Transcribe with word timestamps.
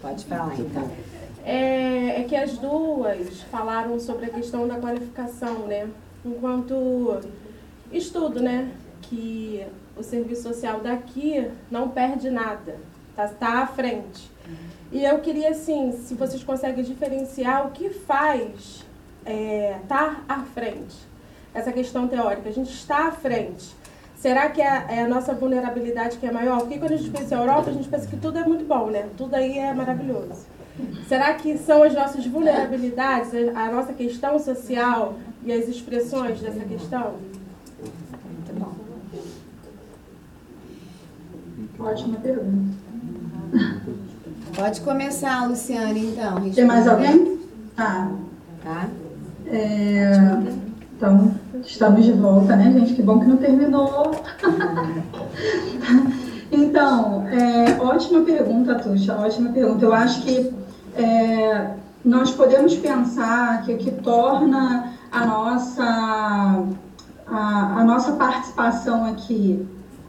Pode 0.00 0.24
falar 0.26 0.58
então. 0.58 0.90
É, 1.44 2.20
é, 2.20 2.24
que 2.24 2.36
as 2.36 2.58
duas 2.58 3.40
falaram 3.44 3.98
sobre 3.98 4.26
a 4.26 4.28
questão 4.28 4.68
da 4.68 4.76
qualificação, 4.76 5.66
né? 5.66 5.88
Enquanto 6.24 7.20
estudo, 7.90 8.40
né? 8.40 8.70
Que 9.02 9.66
o 9.96 10.02
serviço 10.02 10.42
social 10.42 10.80
daqui 10.80 11.50
não 11.70 11.88
perde 11.88 12.30
nada, 12.30 12.78
tá, 13.16 13.28
tá 13.28 13.62
à 13.62 13.66
frente. 13.66 14.30
E 14.92 15.04
eu 15.04 15.18
queria, 15.20 15.50
assim, 15.50 15.92
se 15.92 16.14
vocês 16.14 16.42
conseguem 16.42 16.84
diferenciar 16.84 17.66
o 17.66 17.70
que 17.70 17.88
faz 17.90 18.84
é, 19.24 19.78
estar 19.82 20.24
tá 20.26 20.34
à 20.34 20.42
frente. 20.42 20.96
Essa 21.54 21.72
questão 21.72 22.06
teórica, 22.06 22.48
a 22.48 22.52
gente 22.52 22.70
está 22.70 23.08
à 23.08 23.12
frente. 23.12 23.79
Será 24.20 24.50
que 24.50 24.60
é, 24.60 24.84
é, 24.90 25.02
a 25.02 25.08
nossa 25.08 25.32
vulnerabilidade 25.32 26.18
que 26.18 26.26
é 26.26 26.30
maior? 26.30 26.58
Porque 26.60 26.78
quando 26.78 26.92
a 26.92 26.96
gente 26.96 27.08
pensa 27.08 27.34
em 27.34 27.38
Europa, 27.38 27.70
a 27.70 27.72
gente 27.72 27.88
pensa 27.88 28.06
que 28.06 28.18
tudo 28.18 28.38
é 28.38 28.44
muito 28.44 28.66
bom, 28.66 28.90
né? 28.90 29.08
Tudo 29.16 29.34
aí 29.34 29.58
é 29.58 29.72
maravilhoso. 29.72 30.44
Será 31.08 31.32
que 31.32 31.56
são 31.56 31.82
as 31.82 31.94
nossas 31.94 32.26
vulnerabilidades, 32.26 33.30
a 33.56 33.72
nossa 33.72 33.94
questão 33.94 34.38
social 34.38 35.14
e 35.42 35.50
as 35.50 35.66
expressões 35.68 36.38
dessa 36.38 36.60
questão? 36.60 37.14
Muito 37.80 38.52
bom. 38.58 38.72
Ótima 41.82 42.18
pergunta. 42.18 42.74
Pode 44.54 44.82
começar, 44.82 45.48
Luciane, 45.48 46.08
então. 46.08 46.50
Tem 46.50 46.66
mais 46.66 46.86
alguém? 46.86 47.38
Tá. 47.74 48.12
Tá. 48.62 48.86
É, 49.46 50.12
então, 50.94 51.34
estamos 51.66 52.04
de 52.04 52.12
volta, 52.12 52.56
né, 52.56 52.72
gente? 52.72 52.94
Que 52.94 53.02
bom 53.02 53.20
que 53.20 53.26
não 53.26 53.36
terminou. 53.36 54.12
então, 56.50 57.26
é, 57.28 57.80
ótima 57.80 58.22
pergunta, 58.22 58.74
Tuxa, 58.76 59.16
ótima 59.16 59.50
pergunta. 59.50 59.84
Eu 59.84 59.92
acho 59.92 60.22
que 60.22 60.52
é, 60.96 61.70
nós 62.04 62.30
podemos 62.30 62.74
pensar 62.76 63.62
que 63.62 63.72
o 63.72 63.78
que 63.78 63.90
torna 63.90 64.92
a 65.12 65.26
nossa, 65.26 66.64
a, 67.26 67.80
a 67.80 67.84
nossa 67.84 68.12
participação 68.12 69.04
aqui 69.04 69.66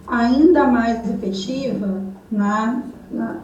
ainda 0.07 0.65
mais 0.65 1.07
efetiva, 1.09 2.01
né? 2.31 2.83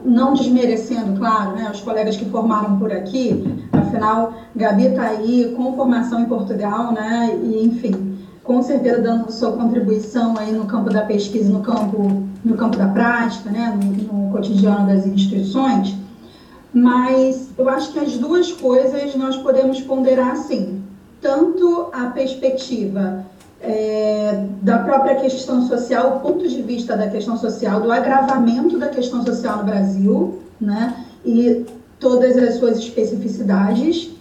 Não 0.03 0.33
desmerecendo, 0.33 1.19
claro, 1.19 1.55
né, 1.55 1.69
os 1.71 1.81
colegas 1.81 2.15
que 2.15 2.25
formaram 2.25 2.77
por 2.79 2.91
aqui, 2.91 3.43
afinal, 3.71 4.33
Gabi 4.55 4.87
está 4.87 5.03
aí 5.03 5.53
com 5.55 5.75
formação 5.75 6.21
em 6.21 6.25
Portugal, 6.25 6.93
né, 6.93 7.37
e 7.43 7.65
enfim, 7.65 8.17
com 8.43 8.61
certeza 8.61 9.01
dando 9.01 9.31
sua 9.31 9.51
contribuição 9.51 10.35
aí 10.37 10.53
no 10.53 10.65
campo 10.65 10.89
da 10.89 11.01
pesquisa, 11.01 11.51
no 11.51 11.61
campo, 11.61 12.23
no 12.45 12.55
campo 12.55 12.77
da 12.77 12.87
prática, 12.87 13.49
né, 13.49 13.77
no, 13.81 14.13
no 14.13 14.31
cotidiano 14.31 14.87
das 14.87 15.05
instituições, 15.05 15.95
mas 16.73 17.49
eu 17.57 17.67
acho 17.67 17.91
que 17.91 17.99
as 17.99 18.17
duas 18.17 18.51
coisas 18.51 19.15
nós 19.15 19.35
podemos 19.37 19.81
ponderar 19.81 20.31
assim, 20.31 20.81
tanto 21.21 21.89
a 21.91 22.05
perspectiva 22.05 23.25
é, 23.67 24.45
da 24.61 24.79
própria 24.79 25.15
questão 25.15 25.67
social, 25.67 26.17
o 26.17 26.19
ponto 26.21 26.47
de 26.47 26.61
vista 26.61 26.95
da 26.95 27.07
questão 27.07 27.35
social, 27.37 27.81
do 27.81 27.91
agravamento 27.91 28.77
da 28.77 28.87
questão 28.87 29.25
social 29.25 29.57
no 29.57 29.65
Brasil, 29.65 30.39
né, 30.59 31.05
e 31.25 31.65
todas 31.99 32.37
as 32.37 32.55
suas 32.55 32.77
especificidades, 32.79 34.11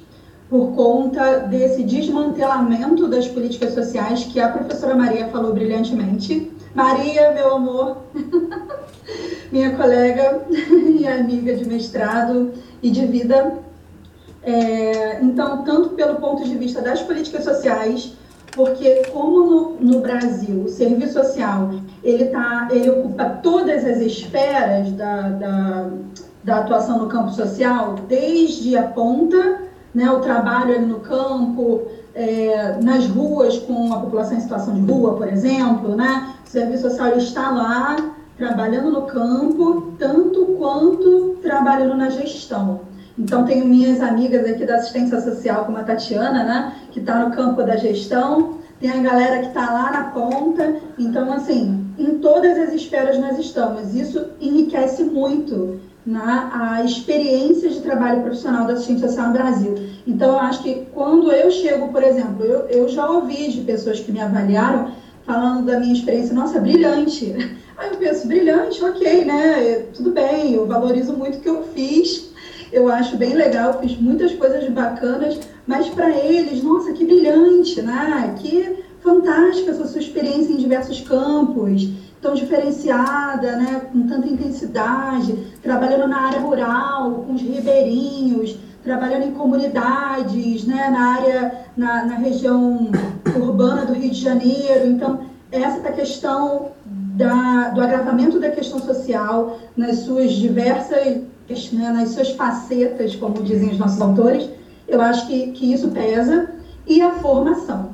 por 0.51 0.73
conta 0.73 1.39
desse 1.41 1.83
desmantelamento 1.83 3.09
das 3.09 3.27
políticas 3.29 3.75
sociais 3.75 4.25
que 4.25 4.41
a 4.41 4.49
professora 4.49 4.95
Maria 4.95 5.29
falou 5.29 5.53
brilhantemente. 5.53 6.53
Maria, 6.75 7.33
meu 7.33 7.55
amor, 7.55 7.99
minha 9.51 9.77
colega 9.77 10.43
e 10.51 11.07
amiga 11.07 11.55
de 11.55 11.67
mestrado 11.67 12.53
e 12.83 12.91
de 12.91 13.07
vida. 13.07 13.59
É, 14.43 15.21
então, 15.23 15.65
tanto 15.65 15.91
pelo 15.91 16.17
ponto 16.17 16.45
de 16.45 16.57
vista 16.57 16.81
das 16.81 17.03
políticas 17.03 17.43
sociais, 17.43 18.13
porque 18.57 19.03
como 19.13 19.45
no, 19.45 19.77
no, 19.79 20.01
Brasil 20.01 20.65
o 20.65 20.69
serviço 20.69 21.13
social 21.13 21.71
ele, 22.03 22.25
tá, 22.27 22.69
ele 22.71 22.89
ocupa 22.89 23.25
todas 23.43 23.85
as 23.85 23.99
esferas 23.99 24.91
da, 24.93 25.29
da, 25.29 25.91
da 26.43 26.59
atuação 26.61 26.99
no 26.99 27.07
campo 27.07 27.31
social, 27.33 27.97
desde 28.09 28.75
a 28.77 28.85
ponta, 28.85 29.61
né, 29.95 30.11
o 30.11 30.21
trabalho 30.21 30.75
ali 30.75 30.87
no 30.87 31.01
campo, 31.01 31.83
é, 32.15 32.79
nas 32.83 33.07
ruas 33.07 33.59
com 33.59 33.93
a 33.93 34.01
população 34.01 34.39
em 34.39 34.41
situação 34.41 34.75
de 34.75 34.91
rua, 34.91 35.15
por 35.15 35.29
exemplo, 35.29 35.95
né, 35.95 36.35
o 36.45 36.49
serviço 36.49 36.89
social 36.89 37.15
está 37.19 37.51
lá 37.51 37.97
trabalhando 38.39 38.91
no 38.91 39.03
campo, 39.03 39.93
tanto 39.99 40.47
quanto 40.59 41.37
trabalhando 41.43 41.95
na 41.95 42.09
gestão. 42.09 42.81
Então, 43.19 43.47
tenho 43.47 43.67
minhas 43.67 44.01
amigas 44.01 44.49
aqui 44.49 44.67
da 44.67 44.77
assistência 44.77 45.21
social, 45.21 45.65
como 45.65 45.79
a 45.79 45.83
Tatiana, 45.83 46.45
né, 46.45 46.73
que 46.93 47.01
está 47.01 47.19
no 47.21 47.35
campo 47.35 47.63
da 47.63 47.77
gestão, 47.77 48.59
tem 48.79 48.91
a 48.91 49.01
galera 49.01 49.41
que 49.41 49.49
está 49.49 49.73
lá 49.73 49.91
na 49.91 50.05
ponta. 50.11 50.77
Então, 50.99 51.33
assim, 51.33 51.87
em 51.99 52.19
todas 52.19 52.59
as 52.59 52.75
esferas 52.75 53.19
nós 53.19 53.39
estamos. 53.39 53.95
Isso 53.95 54.23
enriquece 54.39 55.03
muito 55.05 55.81
né, 56.05 56.51
a 56.53 56.85
experiência 56.85 57.71
de 57.71 57.81
trabalho 57.81 58.21
profissional 58.23 58.67
da 58.67 58.75
assistência 58.75 59.09
social 59.09 59.29
no 59.29 59.33
Brasil. 59.33 59.75
Então, 60.07 60.33
eu 60.33 60.39
acho 60.39 60.63
que 60.63 60.87
quando 60.93 61.33
eu 61.33 61.51
chego, 61.51 61.89
por 61.89 62.03
exemplo, 62.03 62.45
eu, 62.45 62.61
eu 62.69 62.89
já 62.89 63.11
ouvi 63.11 63.51
de 63.51 63.63
pessoas 63.63 63.99
que 63.99 64.13
me 64.13 64.21
avaliaram 64.21 64.93
falando 65.25 65.65
da 65.67 65.81
minha 65.81 65.95
experiência, 65.95 66.35
nossa, 66.35 66.61
brilhante. 66.61 67.35
Aí 67.77 67.91
eu 67.91 67.97
penso, 67.97 68.27
brilhante, 68.27 68.83
ok, 68.83 69.25
né? 69.25 69.87
Tudo 69.93 70.11
bem, 70.13 70.55
eu 70.55 70.67
valorizo 70.67 71.13
muito 71.15 71.39
o 71.39 71.41
que 71.41 71.49
eu 71.49 71.63
fiz 71.75 72.31
eu 72.73 72.89
acho 72.89 73.17
bem 73.17 73.35
legal, 73.35 73.79
fiz 73.81 73.97
muitas 73.99 74.33
coisas 74.33 74.69
bacanas, 74.69 75.39
mas 75.67 75.89
para 75.89 76.11
eles, 76.11 76.63
nossa, 76.63 76.93
que 76.93 77.05
brilhante, 77.05 77.81
né? 77.83 78.35
Que 78.39 78.85
fantástica 79.01 79.71
essa 79.71 79.87
sua 79.87 80.01
experiência 80.01 80.53
em 80.53 80.57
diversos 80.57 81.01
campos, 81.01 81.89
tão 82.21 82.35
diferenciada, 82.35 83.57
né? 83.57 83.83
Com 83.93 84.07
tanta 84.07 84.29
intensidade, 84.29 85.37
trabalhando 85.63 86.09
na 86.09 86.23
área 86.23 86.41
rural, 86.41 87.25
com 87.27 87.35
os 87.35 87.43
ribeirinhos, 87.43 88.57
trabalhando 88.83 89.27
em 89.27 89.33
comunidades, 89.33 90.65
né? 90.65 90.89
Na 90.91 91.15
área, 91.15 91.61
na, 91.77 92.05
na 92.05 92.15
região 92.17 92.91
urbana 93.37 93.87
do 93.87 93.95
Rio 93.95 94.11
de 94.11 94.21
Janeiro. 94.21 94.87
Então, 94.87 95.21
essa 95.51 95.93
questão 95.93 96.73
da, 96.85 97.71
do 97.71 97.81
agravamento 97.81 98.39
da 98.39 98.51
questão 98.51 98.79
social 98.79 99.59
nas 99.77 100.01
suas 100.01 100.33
diversas 100.33 101.23
né, 101.49 101.91
nas 101.91 102.11
suas 102.11 102.31
facetas, 102.31 103.15
como 103.15 103.43
dizem 103.43 103.71
os 103.71 103.79
nossos 103.79 104.01
autores, 104.01 104.49
eu 104.89 105.01
acho 105.01 105.27
que, 105.27 105.53
que 105.53 105.73
isso 105.73 105.89
pesa. 105.89 106.51
E 106.87 107.03
a 107.03 107.13
formação. 107.15 107.91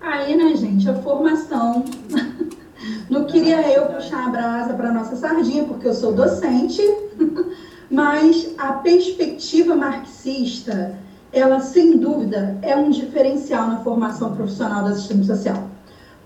Aí, 0.00 0.36
né, 0.36 0.54
gente, 0.56 0.88
a 0.88 0.94
formação. 0.94 1.84
Não 3.08 3.24
queria 3.24 3.60
eu 3.72 3.86
puxar 3.86 4.26
a 4.26 4.30
brasa 4.30 4.74
para 4.74 4.92
nossa 4.92 5.16
sardinha, 5.16 5.64
porque 5.64 5.86
eu 5.86 5.94
sou 5.94 6.12
docente, 6.12 6.82
mas 7.90 8.54
a 8.56 8.72
perspectiva 8.74 9.74
marxista, 9.74 10.98
ela 11.32 11.60
sem 11.60 11.98
dúvida 11.98 12.58
é 12.62 12.74
um 12.74 12.90
diferencial 12.90 13.68
na 13.68 13.80
formação 13.80 14.34
profissional 14.34 14.84
da 14.84 14.90
assistente 14.90 15.26
social, 15.26 15.68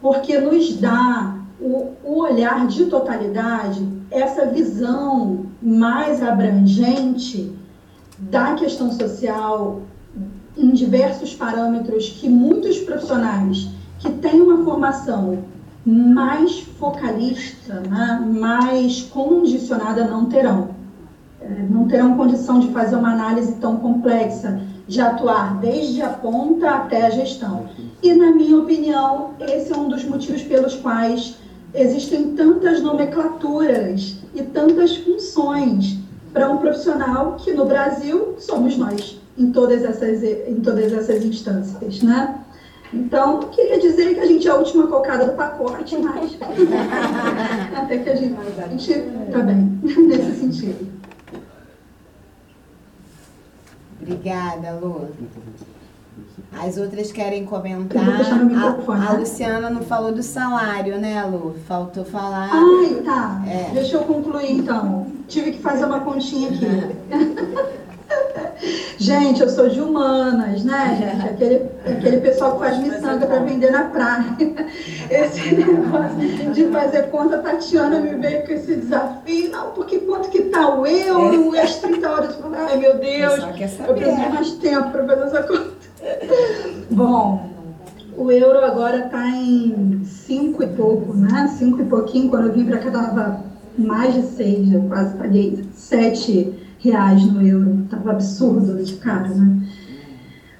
porque 0.00 0.38
nos 0.38 0.76
dá 0.76 1.36
o, 1.60 1.92
o 2.04 2.18
olhar 2.20 2.66
de 2.66 2.86
totalidade, 2.86 3.86
essa 4.14 4.46
visão 4.46 5.46
mais 5.60 6.22
abrangente 6.22 7.52
da 8.18 8.54
questão 8.54 8.92
social 8.92 9.82
em 10.56 10.70
diversos 10.70 11.34
parâmetros 11.34 12.10
que 12.10 12.28
muitos 12.28 12.78
profissionais 12.78 13.68
que 13.98 14.08
têm 14.10 14.40
uma 14.40 14.64
formação 14.64 15.44
mais 15.84 16.60
focalista, 16.78 17.80
né, 17.80 18.24
mais 18.24 19.02
condicionada 19.02 20.04
não 20.04 20.26
terão. 20.26 20.70
É, 21.40 21.66
não 21.68 21.86
terão 21.88 22.16
condição 22.16 22.60
de 22.60 22.68
fazer 22.68 22.96
uma 22.96 23.12
análise 23.12 23.56
tão 23.56 23.76
complexa, 23.76 24.60
de 24.86 25.00
atuar 25.00 25.58
desde 25.58 26.00
a 26.00 26.08
ponta 26.08 26.70
até 26.70 27.06
a 27.06 27.10
gestão. 27.10 27.66
E, 28.02 28.14
na 28.14 28.30
minha 28.30 28.58
opinião, 28.58 29.30
esse 29.40 29.72
é 29.72 29.76
um 29.76 29.88
dos 29.88 30.04
motivos 30.04 30.42
pelos 30.42 30.76
quais 30.76 31.36
existem 31.74 32.34
tantas 32.34 32.80
nomenclaturas 32.80 34.16
e 34.34 34.42
tantas 34.42 34.96
funções 34.96 35.98
para 36.32 36.50
um 36.50 36.58
profissional 36.58 37.36
que 37.36 37.52
no 37.52 37.66
Brasil 37.66 38.36
somos 38.38 38.76
nós 38.76 39.20
em 39.36 39.50
todas 39.50 39.84
essas 39.84 40.22
em 40.22 40.60
todas 40.60 40.92
essas 40.92 41.24
instâncias, 41.24 42.02
né? 42.02 42.40
Então, 42.92 43.40
queria 43.50 43.80
dizer 43.80 44.14
que 44.14 44.20
a 44.20 44.26
gente 44.26 44.46
é 44.46 44.50
a 44.52 44.54
última 44.54 44.86
cocada 44.86 45.26
do 45.26 45.32
pacote, 45.32 45.96
mas 45.96 46.36
até 47.74 47.98
que 47.98 48.08
a 48.08 48.14
gente 48.14 48.38
está 48.38 49.40
bem 49.40 49.80
nesse 50.06 50.40
sentido. 50.40 50.94
Obrigada, 54.00 54.78
Lu. 54.80 55.08
As 56.52 56.76
outras 56.76 57.10
querem 57.10 57.44
comentar. 57.44 58.02
A, 58.02 58.92
a 58.92 58.96
né? 58.96 59.18
Luciana 59.18 59.68
não 59.70 59.82
falou 59.82 60.12
do 60.12 60.22
salário, 60.22 60.98
né, 60.98 61.22
Lu? 61.24 61.56
Faltou 61.66 62.04
falar. 62.04 62.50
Ai, 62.52 63.02
tá. 63.04 63.42
É. 63.46 63.70
Deixa 63.74 63.96
eu 63.96 64.04
concluir 64.04 64.52
então. 64.52 65.06
Tive 65.26 65.52
que 65.52 65.58
fazer 65.58 65.84
uma 65.84 66.00
continha 66.00 66.50
aqui. 66.50 67.74
gente, 68.98 69.42
eu 69.42 69.48
sou 69.48 69.68
de 69.68 69.80
humanas, 69.80 70.62
né, 70.64 70.96
gente? 70.96 71.28
Aquele, 71.28 71.70
aquele 71.84 72.18
pessoal 72.18 72.52
que 72.52 72.58
faz 72.60 72.78
miçanga 72.78 73.26
para 73.26 73.40
vender 73.40 73.72
na 73.72 73.84
praia. 73.84 74.24
Esse 75.10 75.54
negócio 75.56 76.52
de 76.52 76.68
fazer 76.68 77.10
conta, 77.10 77.36
a 77.36 77.42
Tatiana 77.42 77.98
me 77.98 78.14
veio 78.14 78.46
com 78.46 78.52
esse 78.52 78.76
desafio. 78.76 79.50
Não, 79.50 79.72
porque 79.72 79.98
quanto 79.98 80.28
que 80.30 80.44
tá 80.44 80.74
o 80.74 80.86
euro, 80.86 81.58
as 81.58 81.76
30 81.76 82.10
horas. 82.10 82.38
Ai, 82.52 82.76
meu 82.78 82.98
Deus, 82.98 83.38
eu 83.86 83.94
preciso 83.94 84.30
mais 84.30 84.52
tempo 84.52 84.90
para 84.90 85.04
fazer 85.04 85.22
essa 85.24 85.42
conta. 85.42 85.83
Bom, 86.90 87.50
o 88.16 88.30
euro 88.30 88.64
agora 88.64 89.06
está 89.06 89.28
em 89.28 90.04
cinco 90.04 90.62
e 90.62 90.68
pouco, 90.68 91.14
né? 91.14 91.48
Cinco 91.58 91.82
e 91.82 91.84
pouquinho. 91.84 92.30
Quando 92.30 92.48
eu 92.48 92.52
vim 92.52 92.64
para 92.64 92.78
cá 92.78 92.88
estava 92.88 93.44
mais 93.76 94.14
de 94.14 94.22
seis, 94.22 94.72
eu 94.72 94.82
quase 94.82 95.16
paguei 95.16 95.64
sete 95.74 96.54
reais 96.78 97.24
no 97.24 97.46
euro. 97.46 97.86
Tava 97.90 98.12
absurdo 98.12 98.82
de 98.82 98.94
cara, 98.96 99.28
né? 99.28 99.66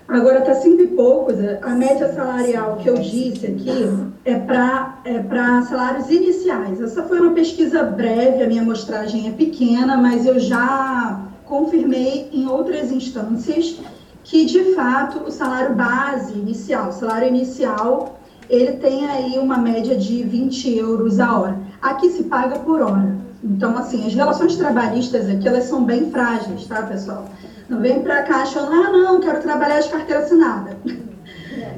Agora 0.06 0.40
está 0.40 0.54
cinco 0.54 0.82
e 0.82 0.86
poucos. 0.88 1.36
A 1.62 1.70
média 1.70 2.12
salarial 2.12 2.76
que 2.76 2.88
eu 2.88 2.94
disse 2.94 3.46
aqui 3.46 3.88
é 4.24 4.38
para 4.38 5.00
é 5.04 5.18
pra 5.18 5.62
salários 5.62 6.10
iniciais. 6.10 6.80
Essa 6.80 7.04
foi 7.04 7.20
uma 7.20 7.32
pesquisa 7.32 7.82
breve, 7.82 8.42
a 8.42 8.46
minha 8.46 8.62
amostragem 8.62 9.28
é 9.28 9.32
pequena, 9.32 9.96
mas 9.96 10.26
eu 10.26 10.38
já 10.38 11.22
confirmei 11.46 12.28
em 12.32 12.46
outras 12.46 12.90
instâncias 12.90 13.78
que 14.24 14.46
de 14.46 14.74
fato 14.74 15.24
o 15.24 15.30
salário 15.30 15.74
base 15.74 16.32
inicial, 16.32 16.88
o 16.88 16.92
salário 16.92 17.28
inicial, 17.28 18.18
ele 18.48 18.72
tem 18.72 19.06
aí 19.06 19.38
uma 19.38 19.58
média 19.58 19.96
de 19.96 20.22
20 20.22 20.76
euros 20.76 21.20
a 21.20 21.38
hora. 21.38 21.58
Aqui 21.80 22.10
se 22.10 22.24
paga 22.24 22.58
por 22.58 22.80
hora. 22.80 23.14
Então, 23.42 23.76
assim, 23.76 24.06
as 24.06 24.14
relações 24.14 24.56
trabalhistas 24.56 25.28
aqui, 25.28 25.46
elas 25.46 25.64
são 25.64 25.84
bem 25.84 26.10
frágeis, 26.10 26.66
tá, 26.66 26.82
pessoal? 26.82 27.26
Não 27.68 27.80
vem 27.80 28.00
pra 28.00 28.22
cá 28.22 28.42
achando, 28.42 28.72
ah, 28.72 28.90
não, 28.90 29.20
quero 29.20 29.42
trabalhar 29.42 29.80
de 29.80 29.88
carteira 29.90 30.22
assinada. 30.22 30.76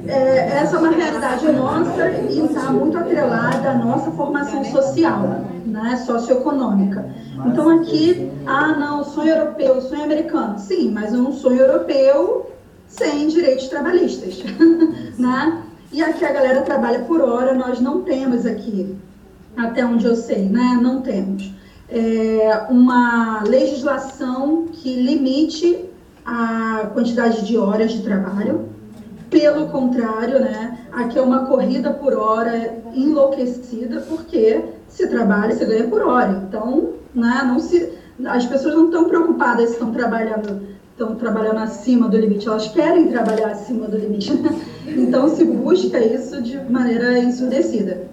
É, 0.05 0.59
essa 0.61 0.75
é 0.77 0.79
uma 0.79 0.89
realidade 0.89 1.51
nossa 1.51 2.09
e 2.09 2.39
está 2.45 2.71
muito 2.71 2.97
atrelada 2.97 3.71
à 3.71 3.73
nossa 3.73 4.11
formação 4.11 4.63
social, 4.63 5.41
né, 5.83 5.97
socioeconômica. 5.97 7.09
Então 7.45 7.69
aqui, 7.69 8.31
ah, 8.45 8.75
não, 8.77 9.03
sonho 9.03 9.29
europeu, 9.29 9.81
sonho 9.81 10.03
americano. 10.03 10.57
Sim, 10.59 10.91
mas 10.91 11.13
um 11.13 11.31
sonho 11.31 11.61
europeu 11.61 12.51
sem 12.87 13.27
direitos 13.27 13.67
trabalhistas, 13.67 14.43
né? 15.17 15.63
E 15.91 16.01
aqui 16.03 16.25
a 16.25 16.31
galera 16.33 16.61
trabalha 16.61 16.99
por 16.99 17.21
hora, 17.21 17.53
nós 17.53 17.79
não 17.79 18.01
temos 18.01 18.45
aqui, 18.45 18.95
até 19.55 19.85
onde 19.85 20.05
eu 20.05 20.15
sei, 20.15 20.49
né? 20.49 20.77
Não 20.81 21.01
temos 21.01 21.51
é, 21.89 22.65
uma 22.69 23.43
legislação 23.43 24.67
que 24.71 25.01
limite 25.01 25.85
a 26.25 26.89
quantidade 26.93 27.45
de 27.45 27.57
horas 27.57 27.91
de 27.91 28.01
trabalho. 28.01 28.69
Pelo 29.29 29.67
contrário, 29.67 30.39
né? 30.39 30.87
Aqui 30.91 31.17
é 31.17 31.21
uma 31.21 31.45
corrida 31.45 31.91
por 31.91 32.13
hora 32.13 32.81
enlouquecida, 32.93 34.01
porque 34.01 34.63
se 34.97 35.05
trabalha, 35.05 35.55
se 35.55 35.63
ganha 35.63 35.87
por 35.87 36.01
hora. 36.01 36.43
Então, 36.47 36.93
né, 37.13 37.43
não 37.45 37.59
se, 37.59 37.93
as 38.25 38.47
pessoas 38.47 38.73
não 38.73 38.85
estão 38.85 39.05
preocupadas 39.05 39.67
se 39.67 39.73
estão 39.73 39.91
trabalhando, 39.91 40.69
estão 40.89 41.13
trabalhando 41.13 41.59
acima 41.59 42.09
do 42.09 42.17
limite, 42.17 42.47
elas 42.47 42.67
querem 42.69 43.07
trabalhar 43.07 43.49
acima 43.49 43.87
do 43.87 43.95
limite. 43.95 44.33
Então, 44.87 45.29
se 45.29 45.43
busca 45.43 45.99
isso 45.99 46.41
de 46.41 46.57
maneira 46.71 47.19
ensurdecida. 47.19 48.07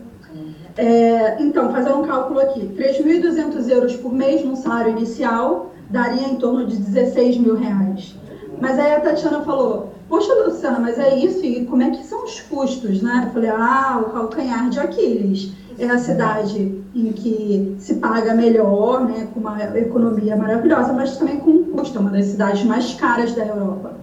É, 0.77 1.41
então, 1.41 1.73
fazer 1.73 1.93
um 1.93 2.03
cálculo 2.03 2.41
aqui: 2.41 2.69
3.200 2.77 3.69
euros 3.71 3.97
por 3.97 4.13
mês 4.13 4.45
no 4.45 4.57
salário 4.57 4.91
inicial 4.91 5.73
daria 5.89 6.29
em 6.29 6.37
torno 6.37 6.67
de 6.67 6.77
16 6.77 7.39
mil 7.39 7.55
reais. 7.55 8.15
Mas 8.61 8.79
aí 8.79 8.93
a 8.93 9.01
Tatiana 9.01 9.41
falou: 9.43 9.95
Poxa, 10.09 10.35
Luciana, 10.35 10.81
mas 10.81 10.99
é 10.99 11.17
isso? 11.17 11.45
E 11.45 11.65
como 11.65 11.83
é 11.83 11.91
que 11.91 12.05
são 12.05 12.25
os 12.25 12.41
custos, 12.41 13.01
né? 13.01 13.27
Eu 13.29 13.33
falei: 13.33 13.51
Ah, 13.51 14.03
o 14.05 14.11
calcanhar 14.11 14.69
de 14.69 14.81
Aquiles. 14.81 15.53
É 15.79 15.89
a 15.89 15.99
cidade 15.99 16.85
em 16.95 17.13
que 17.13 17.77
se 17.79 17.95
paga 17.97 18.35
melhor, 18.35 19.05
né, 19.05 19.29
com 19.35 19.41
uma 19.41 19.61
economia 19.77 20.37
maravilhosa, 20.37 20.93
mas 20.93 21.17
também 21.17 21.39
com 21.39 21.51
um 21.51 21.65
custo, 21.65 21.99
uma 21.99 22.11
das 22.11 22.27
cidades 22.27 22.65
mais 22.65 22.95
caras 22.95 23.35
da 23.35 23.45
Europa. 23.45 23.95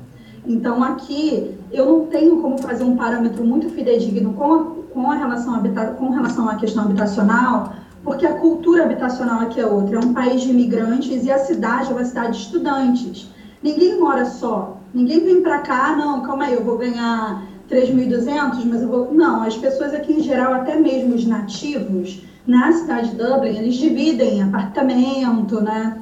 Então, 0.45 0.83
aqui, 0.83 1.55
eu 1.71 1.85
não 1.85 2.05
tenho 2.07 2.41
como 2.41 2.57
fazer 2.57 2.83
um 2.83 2.95
parâmetro 2.95 3.43
muito 3.45 3.69
fidedigno 3.69 4.33
com 4.33 4.53
a, 4.53 4.65
com 4.93 5.11
a 5.11 5.15
relação, 5.15 5.55
habita 5.55 5.85
com 5.91 6.09
relação 6.09 6.49
à 6.49 6.55
questão 6.55 6.83
habitacional, 6.83 7.73
porque 8.03 8.25
a 8.25 8.33
cultura 8.33 8.83
habitacional 8.83 9.41
aqui 9.41 9.59
é 9.59 9.65
outra. 9.65 9.97
É 9.97 9.99
um 9.99 10.13
país 10.13 10.41
de 10.41 10.49
imigrantes 10.49 11.23
e 11.23 11.31
a 11.31 11.37
cidade 11.37 11.91
é 11.91 11.93
uma 11.93 12.03
cidade 12.03 12.33
de 12.33 12.43
estudantes. 12.43 13.29
Ninguém 13.61 13.99
mora 13.99 14.25
só. 14.25 14.77
Ninguém 14.93 15.23
vem 15.23 15.41
para 15.41 15.59
cá, 15.59 15.95
não, 15.95 16.21
calma 16.21 16.45
aí, 16.45 16.53
eu 16.53 16.63
vou 16.63 16.77
ganhar 16.77 17.43
3.200, 17.71 18.65
mas 18.65 18.81
eu 18.81 18.87
vou... 18.87 19.13
Não, 19.13 19.43
as 19.43 19.55
pessoas 19.55 19.93
aqui 19.93 20.13
em 20.13 20.21
geral, 20.21 20.53
até 20.53 20.77
mesmo 20.77 21.15
os 21.15 21.25
nativos, 21.25 22.21
na 22.45 22.71
cidade 22.73 23.11
de 23.11 23.15
Dublin, 23.15 23.57
eles 23.57 23.75
dividem 23.75 24.41
apartamento, 24.41 25.61
né? 25.61 25.97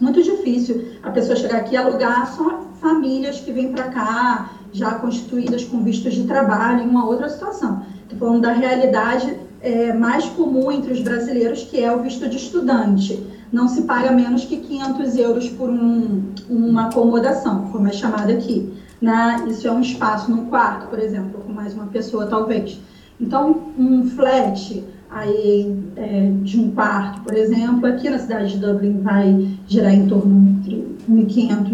Muito 0.00 0.22
difícil 0.22 0.92
a 1.02 1.10
pessoa 1.10 1.34
chegar 1.34 1.58
aqui 1.58 1.74
e 1.74 1.76
alugar 1.76 2.32
só 2.34 2.60
famílias 2.80 3.40
que 3.40 3.52
vêm 3.52 3.72
para 3.72 3.84
cá, 3.84 4.50
já 4.72 4.94
constituídas 4.94 5.64
com 5.64 5.82
vistos 5.82 6.14
de 6.14 6.24
trabalho, 6.24 6.84
em 6.84 6.88
uma 6.88 7.04
outra 7.06 7.28
situação. 7.28 7.82
Estou 8.02 8.18
falando 8.18 8.42
da 8.42 8.52
realidade 8.52 9.36
é, 9.60 9.92
mais 9.92 10.24
comum 10.26 10.70
entre 10.70 10.92
os 10.92 11.00
brasileiros, 11.00 11.62
que 11.64 11.82
é 11.82 11.94
o 11.94 12.00
visto 12.00 12.28
de 12.28 12.36
estudante. 12.36 13.24
Não 13.52 13.68
se 13.68 13.82
paga 13.82 14.12
menos 14.12 14.44
que 14.44 14.56
500 14.56 15.16
euros 15.16 15.48
por 15.48 15.68
um, 15.68 16.22
uma 16.48 16.86
acomodação, 16.86 17.68
como 17.70 17.88
é 17.88 17.92
chamada 17.92 18.32
aqui. 18.32 18.72
Né? 19.02 19.44
Isso 19.48 19.66
é 19.66 19.72
um 19.72 19.80
espaço 19.80 20.30
no 20.30 20.46
quarto, 20.46 20.86
por 20.86 21.00
exemplo, 21.00 21.40
com 21.40 21.52
mais 21.52 21.74
uma 21.74 21.86
pessoa, 21.86 22.26
talvez. 22.26 22.80
Então, 23.20 23.72
um 23.76 24.08
flat 24.10 24.84
aí, 25.10 25.76
é, 25.96 26.30
de 26.42 26.60
um 26.60 26.70
quarto, 26.70 27.20
por 27.22 27.34
exemplo, 27.34 27.84
aqui 27.86 28.08
na 28.08 28.18
cidade 28.18 28.52
de 28.52 28.58
Dublin 28.64 29.00
vai 29.00 29.58
gerar 29.66 29.92
em 29.92 30.06
torno 30.06 30.54
de 30.60 30.86
1.500 31.10 31.72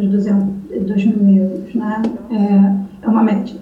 e 0.70 0.80
2.000 0.80 1.36
euros. 1.36 1.74
Né? 1.74 2.02
É, 2.30 3.06
é 3.06 3.08
uma 3.08 3.22
média. 3.22 3.56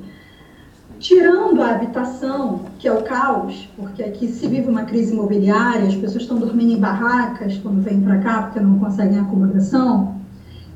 Tirando 0.99 1.61
a 1.61 1.73
habitação, 1.73 2.61
que 2.79 2.89
é 2.89 2.93
o 2.93 3.03
caos, 3.03 3.69
porque 3.77 4.03
aqui 4.03 4.29
se 4.29 4.47
vive 4.47 4.69
uma 4.69 4.85
crise 4.85 5.13
imobiliária, 5.13 5.89
as 5.89 5.95
pessoas 5.95 6.23
estão 6.23 6.39
dormindo 6.39 6.73
em 6.73 6.79
barracas 6.79 7.59
quando 7.59 7.83
vêm 7.83 8.01
para 8.01 8.19
cá 8.19 8.43
porque 8.43 8.61
não 8.61 8.79
conseguem 8.79 9.19
acomodação. 9.19 10.16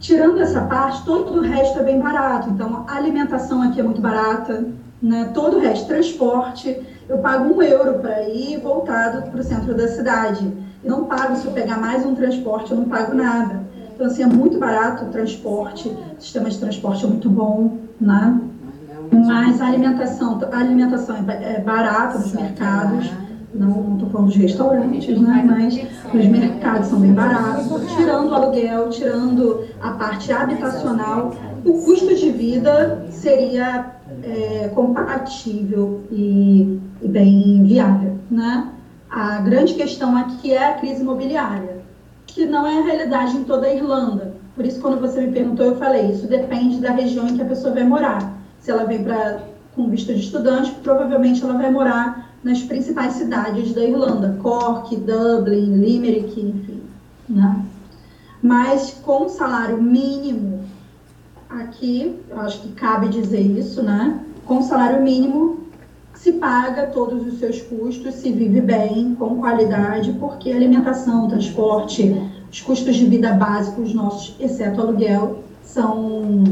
Tirando 0.01 0.41
essa 0.41 0.63
parte, 0.63 1.05
todo 1.05 1.39
o 1.39 1.43
resto 1.43 1.79
é 1.79 1.83
bem 1.83 2.01
barato. 2.01 2.49
Então, 2.49 2.85
a 2.89 2.97
alimentação 2.97 3.61
aqui 3.61 3.81
é 3.81 3.83
muito 3.83 4.01
barata, 4.01 4.67
né? 5.01 5.31
todo 5.35 5.59
o 5.59 5.61
resto, 5.61 5.87
transporte, 5.87 6.81
eu 7.07 7.19
pago 7.19 7.55
um 7.55 7.63
euro 7.63 7.99
para 7.99 8.23
ir 8.23 8.59
voltado 8.61 9.31
para 9.31 9.41
o 9.41 9.43
centro 9.43 9.75
da 9.75 9.87
cidade. 9.89 10.51
Eu 10.83 10.91
não 10.91 11.05
pago 11.05 11.37
se 11.37 11.45
eu 11.45 11.53
pegar 11.53 11.79
mais 11.79 12.05
um 12.07 12.15
transporte, 12.15 12.71
eu 12.71 12.79
não 12.79 12.87
pago 12.87 13.15
nada. 13.15 13.63
Então, 13.95 14.07
assim, 14.07 14.23
é 14.23 14.27
muito 14.27 14.59
barato 14.59 15.05
o 15.05 15.09
transporte, 15.09 15.89
o 15.89 16.21
sistema 16.21 16.49
de 16.49 16.59
transporte 16.59 17.05
é 17.05 17.09
muito 17.09 17.29
bom, 17.29 17.77
né? 18.01 18.41
Mas 19.13 19.61
a 19.61 19.67
alimentação, 19.67 20.41
a 20.51 20.57
alimentação 20.57 21.17
é 21.17 21.57
é 21.57 21.61
barata 21.61 22.19
nos 22.19 22.33
mercados, 22.33 23.13
não 23.53 23.95
estou 23.95 24.11
falando 24.11 24.29
dos 24.29 24.37
restaurantes, 24.37 25.21
né? 25.21 25.45
mas 25.47 26.15
os 26.15 26.27
mercados 26.27 26.89
são 26.89 27.01
bem 27.01 27.13
baratos. 27.13 27.69
Tirando 27.97 28.31
o 28.31 28.35
aluguel, 28.35 28.91
tirando 28.91 29.65
a 29.81 29.91
parte 29.93 30.33
habitacional, 30.33 31.35
o 31.65 31.73
custo 31.83 32.15
de 32.15 32.31
vida 32.31 33.05
seria 33.11 33.97
é, 34.23 34.71
compatível 34.75 36.03
e, 36.11 36.81
e 37.03 37.09
bem 37.09 37.65
viável. 37.65 38.19
Né? 38.31 38.69
A 39.11 39.41
grande 39.41 39.75
questão 39.75 40.17
aqui 40.17 40.53
é 40.53 40.71
a 40.71 40.75
crise 40.75 41.03
imobiliária, 41.03 41.81
que 42.27 42.47
não 42.47 42.67
é 42.67 42.79
a 42.79 42.85
realidade 42.85 43.37
em 43.37 43.45
toda 43.45 43.67
a 43.67 43.75
Irlanda. 43.75 44.35
Por 44.55 44.65
isso, 44.65 44.81
quando 44.81 45.01
você 45.01 45.21
me 45.21 45.33
perguntou, 45.33 45.67
eu 45.67 45.77
falei, 45.77 46.11
isso 46.11 46.27
depende 46.27 46.81
da 46.81 46.93
região 46.93 47.27
em 47.27 47.37
que 47.37 47.43
a 47.43 47.47
pessoa 47.47 47.75
vai 47.75 47.85
morar 47.85 48.41
se 48.61 48.71
ela 48.71 48.85
vem 48.85 49.03
para 49.03 49.41
com 49.75 49.89
visto 49.89 50.13
de 50.13 50.21
estudante, 50.21 50.73
provavelmente 50.83 51.43
ela 51.43 51.55
vai 51.55 51.71
morar 51.71 52.30
nas 52.43 52.63
principais 52.63 53.15
cidades 53.15 53.73
da 53.75 53.83
Irlanda, 53.85 54.39
Cork, 54.43 54.97
Dublin, 54.97 55.77
Limerick, 55.77 56.41
enfim, 56.41 56.83
né? 57.29 57.65
Mas 58.43 58.99
com 59.03 59.29
salário 59.29 59.81
mínimo, 59.83 60.65
aqui, 61.49 62.19
eu 62.31 62.41
acho 62.41 62.61
que 62.61 62.73
cabe 62.73 63.09
dizer 63.09 63.41
isso, 63.41 63.83
né? 63.83 64.21
Com 64.47 64.63
salário 64.63 65.03
mínimo 65.03 65.61
se 66.15 66.33
paga 66.33 66.87
todos 66.89 67.27
os 67.27 67.39
seus 67.39 67.63
custos, 67.63 68.15
se 68.17 68.31
vive 68.31 68.61
bem, 68.61 69.15
com 69.15 69.41
qualidade, 69.41 70.13
porque 70.21 70.53
alimentação, 70.53 71.29
transporte, 71.29 72.15
os 72.53 72.61
custos 72.61 72.97
de 72.97 73.07
vida 73.07 73.33
básicos 73.33 73.95
nossos, 73.95 74.37
exceto 74.39 74.81
aluguel, 74.81 75.39
são, 75.63 76.45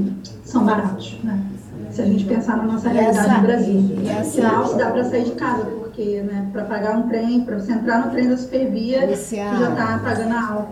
são 0.45 0.65
baratos, 0.65 1.19
né? 1.23 1.39
Se 1.91 2.03
a 2.03 2.07
gente 2.07 2.25
pensar 2.25 2.57
na 2.57 2.65
nossa 2.65 2.89
realidade 2.89 3.27
essa, 3.27 3.37
no 3.37 3.43
Brasil. 3.43 3.99
Essa, 4.07 4.21
Afinal, 4.21 4.75
dá 4.75 4.91
para 4.91 5.05
sair 5.05 5.25
de 5.25 5.33
casa, 5.33 5.67
porque 5.99 6.23
né, 6.23 6.49
para 6.53 6.65
pagar 6.65 6.97
um 6.97 7.09
trem, 7.09 7.41
para 7.41 7.59
você 7.59 7.73
entrar 7.73 8.07
no 8.07 8.13
trem 8.13 8.29
da 8.29 8.37
Supervia, 8.37 9.05
Luciana. 9.05 9.59
já 9.59 9.71
está 9.71 9.99
pagando 9.99 10.33
a 10.33 10.49
aula. 10.49 10.69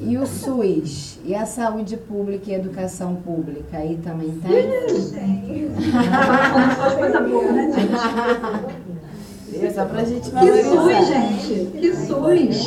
E 0.00 0.16
o 0.16 0.24
SUS? 0.24 1.18
E 1.24 1.34
a 1.34 1.44
saúde 1.44 1.96
pública 1.96 2.48
e 2.48 2.54
a 2.54 2.58
educação 2.58 3.16
pública? 3.16 3.76
Aí 3.76 3.98
também 4.04 4.30
tem? 4.40 5.68
Falando 5.90 6.76
só 6.76 6.88
de 6.88 6.96
coisa 6.96 7.20
boa, 7.20 7.52
né, 7.52 7.72
gente? 7.72 9.64
É 9.64 9.70
só 9.70 9.84
pra 9.84 10.04
gente 10.04 10.30
Que. 10.30 10.62
SUS, 10.62 11.08
gente! 11.08 11.70
Que 11.78 11.94
SUS! 11.96 12.66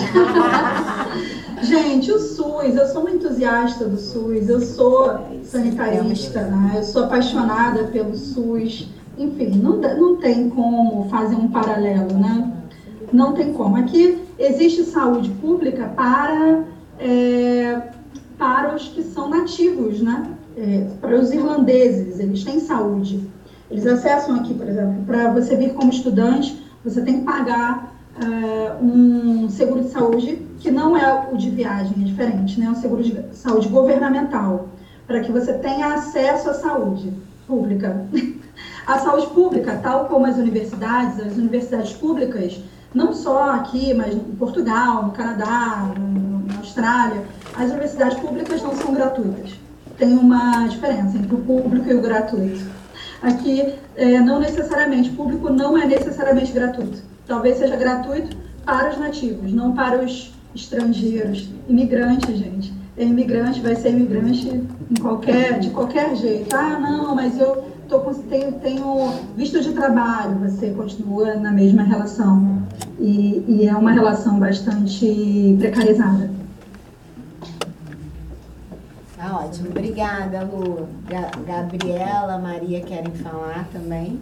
gente, 1.64 2.12
o 2.12 2.20
SUS, 2.20 2.76
eu 2.76 2.88
sou 2.88 3.02
uma 3.04 3.12
entusiasta 3.12 3.86
do 3.86 3.98
SUS, 3.98 4.50
eu 4.50 4.60
sou 4.60 5.18
sanitarista, 5.44 6.42
né? 6.42 6.74
eu 6.76 6.84
sou 6.84 7.06
apaixonada 7.06 7.86
pelo 7.86 8.16
SUS. 8.18 8.90
Enfim, 9.18 9.50
não, 9.62 9.78
não 9.78 10.18
tem 10.18 10.50
como 10.50 11.08
fazer 11.10 11.36
um 11.36 11.48
paralelo, 11.48 12.18
né? 12.18 12.52
Não 13.14 13.34
tem 13.34 13.54
como. 13.54 13.78
Aqui 13.78 14.22
existe 14.38 14.84
saúde 14.84 15.30
pública 15.30 15.88
para, 15.96 16.64
é, 17.00 17.82
para 18.38 18.76
os 18.76 18.90
que 18.90 19.04
são 19.04 19.30
nativos, 19.30 20.02
né? 20.02 20.32
É, 20.58 20.88
para 21.00 21.20
os 21.20 21.32
irlandeses, 21.32 22.20
eles 22.20 22.44
têm 22.44 22.60
saúde. 22.60 23.30
Eles 23.70 23.86
acessam 23.86 24.36
aqui, 24.36 24.54
por 24.54 24.68
exemplo, 24.68 25.04
para 25.06 25.30
você 25.32 25.56
vir 25.56 25.74
como 25.74 25.92
estudante, 25.92 26.64
você 26.84 27.02
tem 27.02 27.20
que 27.20 27.26
pagar 27.26 27.96
é, 28.22 28.84
um 28.84 29.50
seguro 29.50 29.82
de 29.82 29.90
saúde 29.90 30.42
que 30.60 30.70
não 30.72 30.96
é 30.96 31.30
o 31.32 31.38
de 31.38 31.50
viagem, 31.50 31.94
é 32.02 32.06
diferente, 32.06 32.60
né? 32.60 32.68
É 32.68 32.70
um 32.70 32.76
seguro 32.76 33.04
de 33.04 33.36
saúde 33.36 33.68
governamental, 33.68 34.70
para 35.08 35.20
que 35.22 35.32
você 35.32 35.54
tenha 35.54 35.94
acesso 35.94 36.50
à 36.50 36.54
saúde 36.54 37.14
pública. 37.48 38.06
A 38.86 39.00
saúde 39.00 39.28
pública, 39.28 39.80
tal 39.82 40.06
como 40.06 40.26
as 40.26 40.38
universidades, 40.38 41.20
as 41.20 41.38
universidades 41.38 41.94
públicas, 41.94 42.62
não 42.94 43.14
só 43.14 43.52
aqui, 43.52 43.94
mas 43.94 44.14
em 44.14 44.20
Portugal, 44.20 45.04
no 45.04 45.12
Canadá, 45.12 45.92
na 46.48 46.58
Austrália, 46.60 47.24
as 47.58 47.72
universidades 47.72 48.20
públicas 48.20 48.62
não 48.62 48.76
são 48.76 48.94
gratuitas. 48.94 49.52
Tem 49.98 50.16
uma 50.16 50.68
diferença 50.68 51.18
entre 51.18 51.34
o 51.34 51.40
público 51.40 51.90
e 51.90 51.94
o 51.94 52.02
gratuito. 52.02 52.66
Aqui, 53.22 53.74
é, 53.96 54.20
não 54.20 54.40
necessariamente, 54.40 55.10
público 55.10 55.50
não 55.50 55.78
é 55.78 55.86
necessariamente 55.86 56.52
gratuito. 56.52 57.02
Talvez 57.26 57.58
seja 57.58 57.76
gratuito 57.76 58.38
para 58.64 58.92
os 58.92 58.98
nativos, 58.98 59.52
não 59.52 59.74
para 59.74 60.04
os 60.04 60.32
estrangeiros. 60.54 61.50
Imigrante, 61.68 62.36
gente. 62.36 62.74
É 62.98 63.04
imigrante, 63.04 63.60
vai 63.60 63.76
ser 63.76 63.90
imigrante 63.90 64.48
em 64.48 65.02
qualquer, 65.02 65.60
de 65.60 65.70
qualquer 65.72 66.16
jeito. 66.16 66.56
Ah, 66.56 66.80
não, 66.80 67.14
mas 67.14 67.38
eu 67.40 67.75
tô 67.88 68.00
com, 68.00 68.14
tenho, 68.14 68.54
tenho 68.54 69.12
visto 69.36 69.62
de 69.62 69.74
trabalho. 69.74 70.40
Você 70.50 70.72
continua 70.72 71.36
na 71.36 71.52
mesma 71.52 71.84
relação. 71.84 72.64
E, 73.00 73.44
e 73.48 73.68
é 73.68 73.76
uma 73.76 73.92
relação 73.92 74.40
bastante 74.40 75.56
precarizada. 75.60 76.30
Tá 79.18 79.40
ótimo. 79.40 79.70
Obrigada, 79.70 80.44
Lu. 80.44 80.88
Ga- 81.08 81.32
Gabriela, 81.46 82.38
Maria 82.38 82.82
querem 82.82 83.14
falar 83.14 83.68
também? 83.72 84.20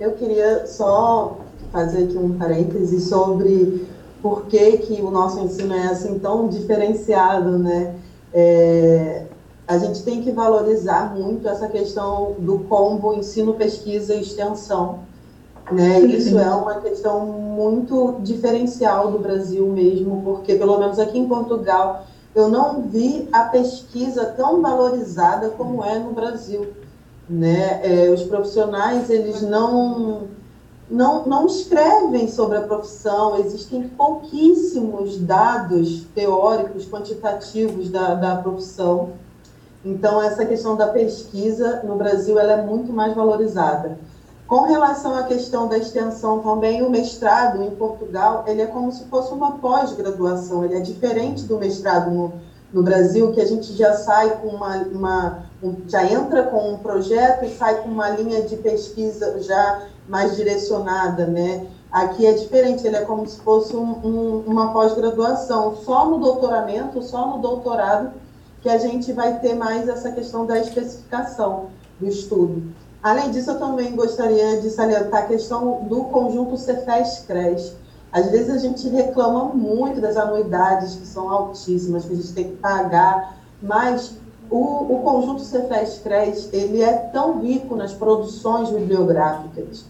Eu 0.00 0.12
queria 0.12 0.66
só 0.66 1.38
fazer 1.70 2.04
aqui 2.04 2.16
um 2.18 2.36
parêntese 2.38 3.00
sobre 3.00 3.86
por 4.22 4.46
que, 4.46 4.78
que 4.78 5.02
o 5.02 5.10
nosso 5.10 5.40
ensino 5.40 5.74
é 5.74 5.88
assim 5.88 6.18
tão 6.18 6.48
diferenciado, 6.48 7.58
né? 7.58 7.94
É, 8.32 9.26
a 9.66 9.78
gente 9.78 10.02
tem 10.02 10.22
que 10.22 10.30
valorizar 10.30 11.14
muito 11.14 11.48
essa 11.48 11.68
questão 11.68 12.34
do 12.38 12.60
combo 12.60 13.14
ensino, 13.14 13.54
pesquisa 13.54 14.14
e 14.14 14.20
extensão. 14.20 15.00
Né? 15.70 16.00
Isso 16.00 16.38
é 16.38 16.50
uma 16.54 16.80
questão 16.80 17.24
muito 17.24 18.16
diferencial 18.20 19.10
do 19.10 19.18
Brasil 19.18 19.66
mesmo, 19.66 20.22
porque 20.24 20.54
pelo 20.56 20.78
menos 20.78 20.98
aqui 20.98 21.18
em 21.18 21.28
Portugal 21.28 22.06
eu 22.34 22.48
não 22.48 22.82
vi 22.82 23.28
a 23.32 23.44
pesquisa 23.44 24.26
tão 24.26 24.60
valorizada 24.60 25.50
como 25.50 25.84
é 25.84 25.98
no 25.98 26.12
Brasil 26.12 26.66
né? 27.28 27.80
É, 27.82 28.10
os 28.10 28.22
profissionais 28.24 29.08
eles 29.08 29.42
não, 29.42 30.24
não 30.90 31.26
não 31.26 31.46
escrevem 31.46 32.28
sobre 32.28 32.58
a 32.58 32.62
profissão, 32.62 33.38
existem 33.38 33.88
pouquíssimos 33.88 35.18
dados 35.18 36.04
teóricos, 36.14 36.86
quantitativos 36.86 37.90
da, 37.90 38.14
da 38.14 38.36
profissão. 38.36 39.10
Então 39.84 40.22
essa 40.22 40.44
questão 40.44 40.76
da 40.76 40.88
pesquisa 40.88 41.82
no 41.84 41.96
Brasil 41.96 42.38
ela 42.38 42.52
é 42.52 42.62
muito 42.62 42.92
mais 42.92 43.14
valorizada. 43.14 43.98
Com 44.46 44.64
relação 44.64 45.14
à 45.14 45.22
questão 45.22 45.66
da 45.66 45.78
extensão 45.78 46.40
também, 46.40 46.82
o 46.82 46.90
mestrado 46.90 47.62
em 47.62 47.70
Portugal 47.70 48.44
ele 48.46 48.60
é 48.60 48.66
como 48.66 48.92
se 48.92 49.04
fosse 49.04 49.32
uma 49.32 49.52
pós-graduação, 49.52 50.64
ele 50.64 50.74
é 50.74 50.80
diferente 50.80 51.44
do 51.44 51.58
mestrado 51.58 52.10
no, 52.10 52.32
no 52.72 52.82
Brasil, 52.82 53.32
que 53.32 53.40
a 53.40 53.46
gente 53.46 53.72
já 53.72 53.94
sai 53.94 54.38
com 54.40 54.48
uma, 54.48 54.76
uma 54.92 55.38
um, 55.38 55.51
já 55.86 56.04
entra 56.04 56.44
com 56.44 56.72
um 56.72 56.78
projeto 56.78 57.44
e 57.44 57.56
sai 57.56 57.82
com 57.82 57.88
uma 57.88 58.10
linha 58.10 58.42
de 58.42 58.56
pesquisa 58.56 59.40
já 59.42 59.82
mais 60.08 60.36
direcionada, 60.36 61.26
né? 61.26 61.66
Aqui 61.90 62.26
é 62.26 62.32
diferente, 62.32 62.86
ele 62.86 62.96
é 62.96 63.02
como 63.02 63.26
se 63.26 63.38
fosse 63.40 63.76
um, 63.76 63.92
um, 64.04 64.44
uma 64.46 64.72
pós-graduação, 64.72 65.76
só 65.76 66.08
no 66.08 66.18
doutoramento, 66.18 67.02
só 67.02 67.28
no 67.28 67.38
doutorado, 67.42 68.12
que 68.62 68.68
a 68.68 68.78
gente 68.78 69.12
vai 69.12 69.38
ter 69.40 69.54
mais 69.54 69.88
essa 69.88 70.10
questão 70.10 70.46
da 70.46 70.58
especificação 70.58 71.66
do 72.00 72.08
estudo. 72.08 72.72
Além 73.02 73.30
disso, 73.30 73.50
eu 73.50 73.58
também 73.58 73.94
gostaria 73.94 74.60
de 74.60 74.70
salientar 74.70 75.24
a 75.24 75.26
questão 75.26 75.84
do 75.84 76.04
conjunto 76.04 76.56
Cefes-CRES. 76.56 77.74
Às 78.12 78.30
vezes 78.30 78.50
a 78.50 78.58
gente 78.58 78.88
reclama 78.88 79.46
muito 79.46 80.00
das 80.00 80.16
anuidades 80.16 80.94
que 80.94 81.06
são 81.06 81.28
altíssimas, 81.28 82.04
que 82.04 82.12
a 82.12 82.16
gente 82.16 82.32
tem 82.32 82.44
que 82.50 82.56
pagar, 82.56 83.36
mas 83.60 84.14
o, 84.52 84.96
o 84.96 85.02
conjunto 85.02 85.40
Cefes-CRES, 85.40 86.50
ele 86.52 86.82
é 86.82 86.92
tão 86.92 87.40
rico 87.40 87.74
nas 87.74 87.94
produções 87.94 88.68
bibliográficas, 88.68 89.86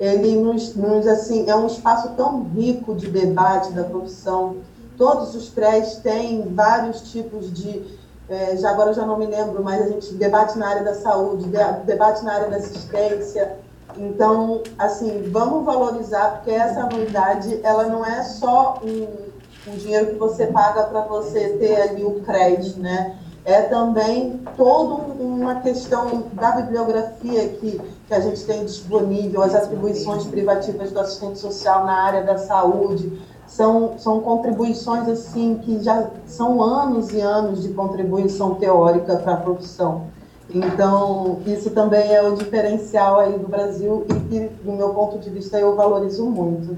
ele 0.00 0.36
nos, 0.36 0.74
nos, 0.74 1.06
assim, 1.06 1.48
é 1.48 1.54
um 1.54 1.66
espaço 1.66 2.10
tão 2.16 2.42
rico 2.44 2.94
de 2.94 3.08
debate 3.08 3.72
da 3.72 3.84
profissão, 3.84 4.56
todos 4.96 5.34
os 5.34 5.50
CREs 5.50 5.96
têm 5.96 6.54
vários 6.54 7.12
tipos 7.12 7.52
de, 7.52 7.82
é, 8.28 8.56
já 8.56 8.70
agora 8.70 8.90
eu 8.90 8.94
já 8.94 9.04
não 9.04 9.18
me 9.18 9.26
lembro, 9.26 9.62
mas 9.62 9.82
a 9.82 9.88
gente 9.88 10.14
debate 10.14 10.58
na 10.58 10.68
área 10.68 10.84
da 10.84 10.94
saúde, 10.94 11.44
de, 11.44 11.58
debate 11.84 12.24
na 12.24 12.32
área 12.32 12.48
da 12.48 12.56
assistência, 12.56 13.58
então, 13.98 14.62
assim, 14.78 15.28
vamos 15.30 15.64
valorizar, 15.64 16.36
porque 16.36 16.50
essa 16.50 16.80
anuidade, 16.80 17.60
ela 17.62 17.84
não 17.84 18.04
é 18.04 18.22
só 18.22 18.80
um, 18.82 19.70
um 19.70 19.76
dinheiro 19.76 20.06
que 20.08 20.18
você 20.18 20.46
paga 20.46 20.84
para 20.84 21.02
você 21.02 21.50
ter 21.58 21.80
ali 21.82 22.04
o 22.04 22.20
crédito, 22.20 22.78
né? 22.80 23.18
É 23.46 23.62
também 23.62 24.40
toda 24.56 24.94
uma 25.22 25.60
questão 25.60 26.24
da 26.32 26.50
bibliografia 26.50 27.48
que, 27.50 27.80
que 28.08 28.12
a 28.12 28.18
gente 28.18 28.44
tem 28.44 28.64
disponível, 28.64 29.40
as 29.40 29.54
atribuições 29.54 30.24
privativas 30.24 30.90
do 30.90 30.98
assistente 30.98 31.38
social 31.38 31.86
na 31.86 31.92
área 31.92 32.24
da 32.24 32.38
saúde, 32.38 33.22
são, 33.46 33.96
são 33.98 34.18
contribuições 34.18 35.08
assim 35.08 35.60
que 35.62 35.80
já 35.80 36.10
são 36.26 36.60
anos 36.60 37.12
e 37.12 37.20
anos 37.20 37.62
de 37.62 37.68
contribuição 37.68 38.56
teórica 38.56 39.14
para 39.14 39.34
a 39.34 39.36
profissão. 39.36 40.08
Então, 40.52 41.38
isso 41.46 41.70
também 41.70 42.12
é 42.12 42.20
o 42.22 42.34
diferencial 42.34 43.20
aí 43.20 43.38
do 43.38 43.46
Brasil 43.46 44.04
e 44.08 44.14
que, 44.28 44.48
do 44.64 44.72
meu 44.72 44.90
ponto 44.90 45.20
de 45.20 45.30
vista, 45.30 45.56
eu 45.56 45.76
valorizo 45.76 46.26
muito. 46.26 46.76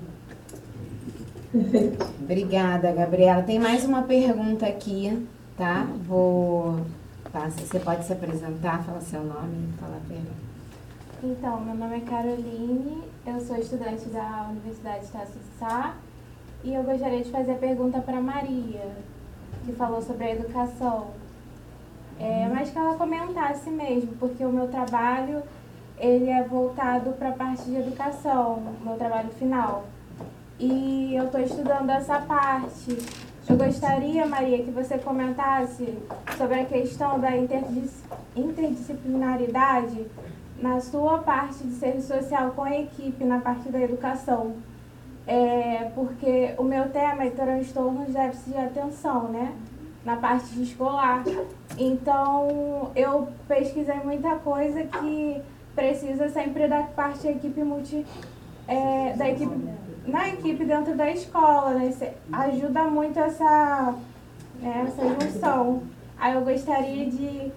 Obrigada, 2.22 2.92
Gabriela. 2.92 3.42
Tem 3.42 3.58
mais 3.58 3.86
uma 3.86 4.02
pergunta 4.02 4.66
aqui, 4.66 5.26
tá? 5.58 5.86
Vou. 6.06 6.80
Passa. 7.30 7.58
Você 7.60 7.78
pode 7.80 8.06
se 8.06 8.12
apresentar, 8.12 8.82
falar 8.84 9.00
seu 9.02 9.22
nome 9.22 9.68
e 9.68 9.78
falar 9.78 9.96
a 9.96 10.08
pergunta. 10.08 10.48
Então, 11.22 11.60
meu 11.60 11.74
nome 11.74 11.96
é 11.96 12.00
Caroline, 12.00 13.02
eu 13.26 13.40
sou 13.40 13.56
estudante 13.56 14.08
da 14.08 14.46
Universidade 14.50 15.04
de 15.04 15.12
Tasso 15.12 15.32
de 15.32 15.58
Sá 15.58 15.94
e 16.62 16.72
eu 16.72 16.84
gostaria 16.84 17.22
de 17.22 17.30
fazer 17.30 17.52
a 17.52 17.56
pergunta 17.56 17.98
para 18.00 18.20
Maria, 18.20 18.88
que 19.66 19.72
falou 19.72 20.00
sobre 20.00 20.24
a 20.24 20.32
educação. 20.32 21.08
É, 22.20 22.48
mas 22.54 22.70
que 22.70 22.78
ela 22.78 22.94
comentasse 22.94 23.68
mesmo, 23.68 24.12
porque 24.18 24.44
o 24.44 24.52
meu 24.52 24.68
trabalho 24.68 25.42
ele 25.98 26.30
é 26.30 26.42
voltado 26.44 27.10
para 27.12 27.30
a 27.30 27.32
parte 27.32 27.64
de 27.64 27.76
educação, 27.76 28.62
meu 28.84 28.96
trabalho 28.96 29.30
final. 29.30 29.84
E 30.58 31.14
eu 31.14 31.26
estou 31.26 31.40
estudando 31.40 31.90
essa 31.90 32.20
parte. 32.20 32.96
Eu 33.48 33.56
gostaria, 33.56 34.26
Maria, 34.26 34.62
que 34.62 34.70
você 34.70 34.98
comentasse 34.98 35.96
sobre 36.36 36.60
a 36.60 36.64
questão 36.64 37.18
da 37.18 37.36
interdis 37.36 38.02
interdisciplinaridade 38.36 40.06
na 40.60 40.80
sua 40.80 41.18
parte 41.18 41.64
de 41.64 41.74
serviço 41.74 42.08
social 42.08 42.52
com 42.52 42.62
a 42.62 42.78
equipe 42.78 43.24
na 43.24 43.40
parte 43.40 43.68
da 43.70 43.80
educação. 43.80 44.56
É, 45.26 45.90
porque 45.94 46.54
o 46.58 46.62
meu 46.62 46.88
tema 46.90 47.24
é 47.24 47.30
transtornos 47.30 48.06
de 48.06 48.12
déficit 48.12 48.50
de 48.50 48.58
atenção, 48.58 49.28
né? 49.28 49.54
na 50.04 50.16
parte 50.16 50.60
escolar. 50.62 51.22
Então, 51.76 52.90
eu 52.96 53.28
pesquisei 53.46 53.96
muita 53.96 54.36
coisa 54.36 54.82
que 54.84 55.42
precisa 55.74 56.28
sempre 56.30 56.66
da 56.66 56.82
parte 56.82 57.24
da 57.24 57.32
equipe 57.32 57.62
multi, 57.62 58.06
é, 58.66 59.12
da 59.14 59.28
equipe, 59.28 59.54
na 60.08 60.28
equipe 60.28 60.64
dentro 60.64 60.94
da 60.96 61.10
escola, 61.10 61.74
né? 61.74 61.88
Isso 61.88 62.04
ajuda 62.32 62.84
muito 62.84 63.18
essa, 63.18 63.94
né, 64.60 64.86
essa 64.86 65.02
junção. 65.08 65.82
Aí 66.18 66.34
eu 66.34 66.40
gostaria 66.42 67.06
de 67.06 67.52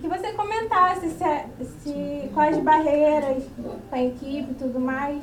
que 0.00 0.08
você 0.08 0.32
comentasse 0.32 1.10
se, 1.10 1.64
se 1.82 2.30
quais 2.32 2.58
barreiras 2.58 3.42
com 3.56 3.94
a 3.94 4.02
equipe 4.02 4.50
e 4.50 4.54
tudo 4.54 4.78
mais. 4.78 5.22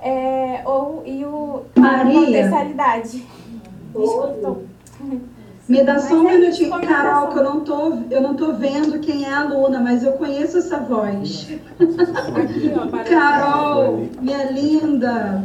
É, 0.00 0.62
ou, 0.64 1.02
e 1.04 1.24
o, 1.24 1.64
Maria. 1.76 2.18
a 2.18 2.24
potencialidade. 2.24 3.26
Desculpa. 3.94 4.60
Me 5.70 5.84
dá 5.84 6.00
só 6.00 6.14
um 6.14 6.24
minutinho, 6.24 6.80
Carol, 6.80 7.28
que 7.28 7.38
eu 7.38 7.44
não, 7.44 7.60
tô, 7.60 7.92
eu 8.10 8.20
não 8.20 8.34
tô 8.34 8.54
vendo 8.54 8.98
quem 8.98 9.24
é 9.24 9.32
a 9.32 9.42
aluna, 9.42 9.78
mas 9.78 10.02
eu 10.02 10.14
conheço 10.14 10.58
essa 10.58 10.78
voz. 10.78 11.46
Aqui, 11.78 12.72
ó. 12.76 12.88
Carol, 13.04 14.08
minha 14.20 14.50
linda. 14.50 15.44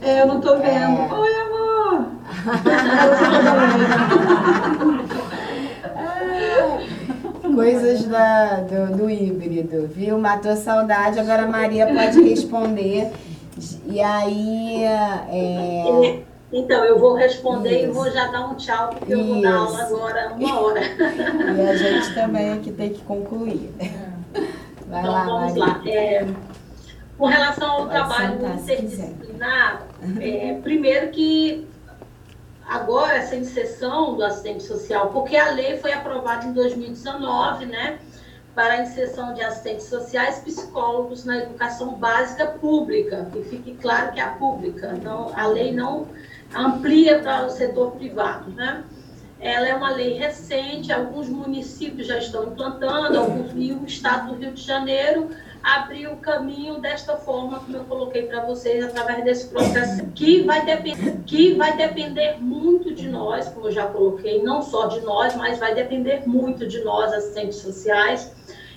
É, 0.00 0.22
eu 0.22 0.26
não 0.26 0.40
tô 0.40 0.56
vendo. 0.58 1.00
É. 1.00 1.08
Oi, 1.12 1.34
amor. 1.40 2.06
Coisas 7.56 8.04
da, 8.04 8.60
do, 8.60 8.96
do 8.98 9.10
híbrido, 9.10 9.88
viu? 9.92 10.16
Matou 10.16 10.54
saudade, 10.54 11.18
agora 11.18 11.42
a 11.42 11.48
Maria 11.48 11.88
pode 11.88 12.22
responder. 12.22 13.10
E 13.86 14.00
aí, 14.00 14.84
é, 14.84 16.22
Então, 16.56 16.84
eu 16.84 16.98
vou 17.00 17.14
responder 17.14 17.80
e 17.80 17.84
Isso. 17.86 17.92
vou 17.94 18.08
já 18.12 18.28
dar 18.28 18.46
um 18.48 18.54
tchau, 18.54 18.90
porque 18.90 19.12
eu 19.12 19.24
vou 19.24 19.42
dar 19.42 19.54
aula 19.56 19.82
Isso. 19.82 19.94
agora 19.96 20.32
uma 20.34 20.60
hora. 20.60 20.80
e 20.80 21.68
a 21.68 21.76
gente 21.76 22.14
também 22.14 22.52
aqui 22.52 22.70
tem 22.70 22.90
que 22.90 23.02
concluir. 23.02 23.74
Vai 24.86 25.00
Então, 25.00 25.12
lá, 25.12 25.24
vamos 25.24 25.54
Maria. 25.56 25.66
lá. 25.66 25.80
É, 25.84 26.26
com 27.18 27.26
relação 27.26 27.70
ao 27.70 27.76
Pode 27.78 27.90
trabalho 27.90 28.32
sentar, 28.40 28.58
se 28.58 28.72
interdisciplinar, 28.72 29.82
é, 30.20 30.58
primeiro 30.62 31.10
que 31.10 31.66
agora 32.68 33.14
essa 33.16 33.34
inserção 33.34 34.14
do 34.14 34.24
assistente 34.24 34.62
social, 34.62 35.08
porque 35.10 35.36
a 35.36 35.50
lei 35.50 35.76
foi 35.78 35.92
aprovada 35.92 36.46
em 36.46 36.52
2019, 36.52 37.66
né, 37.66 37.98
para 38.54 38.74
a 38.74 38.82
inserção 38.82 39.34
de 39.34 39.42
assistentes 39.42 39.86
sociais 39.86 40.38
psicólogos 40.38 41.24
na 41.24 41.38
educação 41.38 41.94
básica 41.94 42.46
pública, 42.46 43.28
que 43.32 43.42
fique 43.42 43.74
claro 43.74 44.12
que 44.12 44.20
é 44.20 44.22
a 44.22 44.28
pública, 44.30 44.92
não, 45.02 45.30
a 45.36 45.46
lei 45.46 45.72
não 45.72 46.06
amplia 46.54 47.20
para 47.20 47.46
o 47.46 47.50
setor 47.50 47.92
privado, 47.92 48.50
né? 48.50 48.84
Ela 49.40 49.68
é 49.68 49.74
uma 49.74 49.90
lei 49.90 50.14
recente, 50.14 50.92
alguns 50.92 51.28
municípios 51.28 52.06
já 52.06 52.18
estão 52.18 52.44
implantando, 52.44 53.18
alguns, 53.18 53.52
e 53.54 53.72
o 53.72 53.84
Estado 53.84 54.32
do 54.32 54.38
Rio 54.38 54.52
de 54.52 54.62
Janeiro 54.62 55.28
abriu 55.62 56.12
o 56.12 56.16
caminho 56.16 56.78
desta 56.78 57.16
forma, 57.16 57.58
como 57.58 57.76
eu 57.76 57.84
coloquei 57.84 58.22
para 58.22 58.44
vocês, 58.44 58.84
através 58.84 59.24
desse 59.24 59.48
processo, 59.48 60.06
que 60.14 60.42
vai, 60.42 60.64
depender, 60.64 61.18
que 61.26 61.54
vai 61.54 61.74
depender 61.74 62.36
muito 62.38 62.94
de 62.94 63.08
nós, 63.08 63.48
como 63.48 63.68
eu 63.68 63.72
já 63.72 63.86
coloquei, 63.86 64.42
não 64.42 64.60
só 64.60 64.86
de 64.86 65.00
nós, 65.00 65.34
mas 65.34 65.58
vai 65.58 65.74
depender 65.74 66.22
muito 66.26 66.66
de 66.66 66.84
nós, 66.84 67.12
assistentes 67.12 67.58
sociais. 67.58 68.30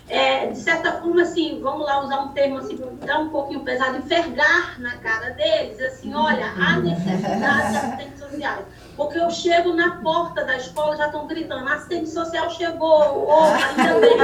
É, 0.10 0.48
de 0.48 0.58
certa 0.58 0.94
forma, 0.94 1.22
assim, 1.22 1.60
vamos 1.62 1.86
lá 1.86 2.02
usar 2.02 2.22
um 2.22 2.30
termo 2.30 2.60
assim, 2.60 2.80
dar 3.06 3.20
um 3.20 3.30
pouquinho 3.30 3.60
pesado, 3.60 3.98
enfergar 3.98 4.80
na 4.80 4.96
cara 4.98 5.32
deles, 5.32 5.82
assim, 5.82 6.14
olha, 6.14 6.46
há 6.58 6.80
necessidade 6.80 7.72
de 7.72 7.78
assistentes 7.78 8.20
sociais. 8.20 8.66
Porque 8.96 9.20
eu 9.20 9.30
chego 9.30 9.74
na 9.74 9.98
porta 9.98 10.46
da 10.46 10.56
escola, 10.56 10.96
já 10.96 11.08
estão 11.08 11.28
gritando, 11.28 11.68
assistente 11.68 12.10
social 12.10 12.50
chegou, 12.50 13.28
ou 13.28 13.44
ainda 13.44 14.00
bem. 14.00 14.18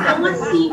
Estão 0.00 0.24
assim, 0.24 0.70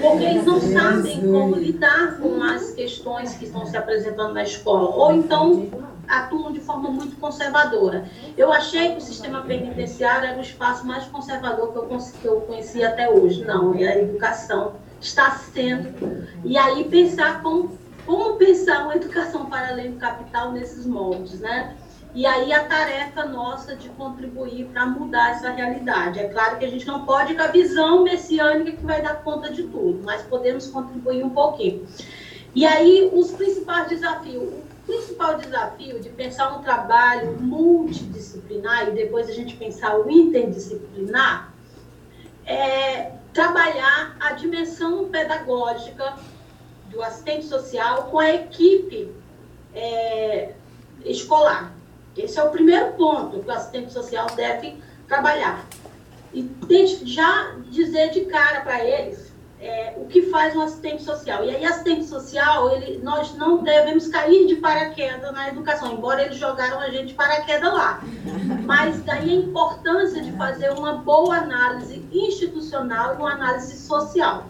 porque 0.00 0.24
eles 0.24 0.44
não 0.44 0.60
sabem 0.60 1.20
como 1.20 1.54
lidar 1.54 2.18
com 2.18 2.42
as 2.42 2.72
questões 2.72 3.34
que 3.34 3.44
estão 3.44 3.64
se 3.66 3.76
apresentando 3.76 4.34
na 4.34 4.42
escola. 4.42 4.94
Ou 4.96 5.12
então 5.12 5.70
atuam 6.08 6.52
de 6.52 6.60
forma 6.60 6.90
muito 6.90 7.16
conservadora. 7.16 8.08
Eu 8.36 8.52
achei 8.52 8.92
que 8.92 8.98
o 8.98 9.00
sistema 9.00 9.42
penitenciário 9.42 10.28
era 10.28 10.38
o 10.38 10.42
espaço 10.42 10.86
mais 10.86 11.04
conservador 11.04 11.72
que 11.72 11.78
eu, 11.78 11.98
que 12.20 12.24
eu 12.24 12.40
conheci 12.42 12.84
até 12.84 13.10
hoje. 13.10 13.44
Não, 13.44 13.74
é 13.74 13.88
a 13.88 13.98
educação 13.98 14.74
está 15.02 15.32
sendo. 15.32 16.26
E 16.44 16.56
aí 16.56 16.84
pensar 16.84 17.42
como, 17.42 17.76
como 18.06 18.36
pensar 18.36 18.84
uma 18.84 18.96
educação 18.96 19.46
para 19.46 19.68
além 19.68 19.92
do 19.92 19.98
capital 19.98 20.52
nesses 20.52 20.86
moldes, 20.86 21.40
né? 21.40 21.76
E 22.14 22.26
aí 22.26 22.52
a 22.52 22.64
tarefa 22.64 23.24
nossa 23.24 23.74
de 23.74 23.88
contribuir 23.90 24.66
para 24.66 24.84
mudar 24.86 25.30
essa 25.30 25.50
realidade. 25.50 26.20
É 26.20 26.28
claro 26.28 26.58
que 26.58 26.64
a 26.64 26.68
gente 26.68 26.86
não 26.86 27.06
pode 27.06 27.34
com 27.34 27.42
a 27.42 27.46
visão 27.46 28.04
messiânica 28.04 28.72
que 28.72 28.84
vai 28.84 29.00
dar 29.00 29.22
conta 29.22 29.50
de 29.50 29.62
tudo, 29.64 30.00
mas 30.04 30.22
podemos 30.22 30.66
contribuir 30.66 31.24
um 31.24 31.30
pouquinho. 31.30 31.86
E 32.54 32.66
aí, 32.66 33.10
os 33.14 33.30
principais 33.30 33.88
desafios. 33.88 34.52
Principal 34.86 35.38
desafio 35.38 36.00
de 36.00 36.08
pensar 36.10 36.56
um 36.56 36.62
trabalho 36.62 37.38
multidisciplinar 37.40 38.88
e 38.88 38.92
depois 38.92 39.28
a 39.28 39.32
gente 39.32 39.56
pensar 39.56 39.96
o 39.98 40.10
interdisciplinar 40.10 41.52
é 42.44 43.12
trabalhar 43.32 44.16
a 44.20 44.32
dimensão 44.32 45.08
pedagógica 45.08 46.16
do 46.90 47.02
assistente 47.02 47.46
social 47.46 48.04
com 48.04 48.18
a 48.18 48.30
equipe 48.30 49.10
é, 49.74 50.52
escolar. 51.04 51.72
Esse 52.16 52.38
é 52.38 52.42
o 52.42 52.50
primeiro 52.50 52.92
ponto 52.92 53.40
que 53.40 53.48
o 53.48 53.52
assistente 53.52 53.92
social 53.92 54.26
deve 54.36 54.82
trabalhar. 55.08 55.66
E 56.34 56.48
já 57.04 57.56
dizer 57.70 58.10
de 58.10 58.22
cara 58.26 58.60
para 58.60 58.84
eles 58.84 59.31
é, 59.62 59.94
o 59.96 60.06
que 60.06 60.22
faz 60.22 60.56
um 60.56 60.62
assistente 60.62 61.04
social. 61.04 61.44
E 61.44 61.54
aí, 61.54 61.64
assistente 61.64 62.04
social, 62.04 62.70
ele, 62.70 62.98
nós 63.02 63.34
não 63.36 63.62
devemos 63.62 64.08
cair 64.08 64.46
de 64.48 64.56
paraquedas 64.56 65.32
na 65.32 65.48
educação, 65.48 65.92
embora 65.92 66.22
eles 66.22 66.36
jogaram 66.36 66.80
a 66.80 66.90
gente 66.90 67.08
de 67.08 67.14
paraquedas 67.14 67.72
lá. 67.72 68.02
Mas 68.64 69.00
daí 69.04 69.30
a 69.30 69.34
importância 69.34 70.20
de 70.20 70.32
fazer 70.32 70.70
uma 70.70 70.94
boa 70.94 71.36
análise 71.36 72.04
institucional 72.12 73.14
uma 73.14 73.32
análise 73.32 73.76
social. 73.76 74.46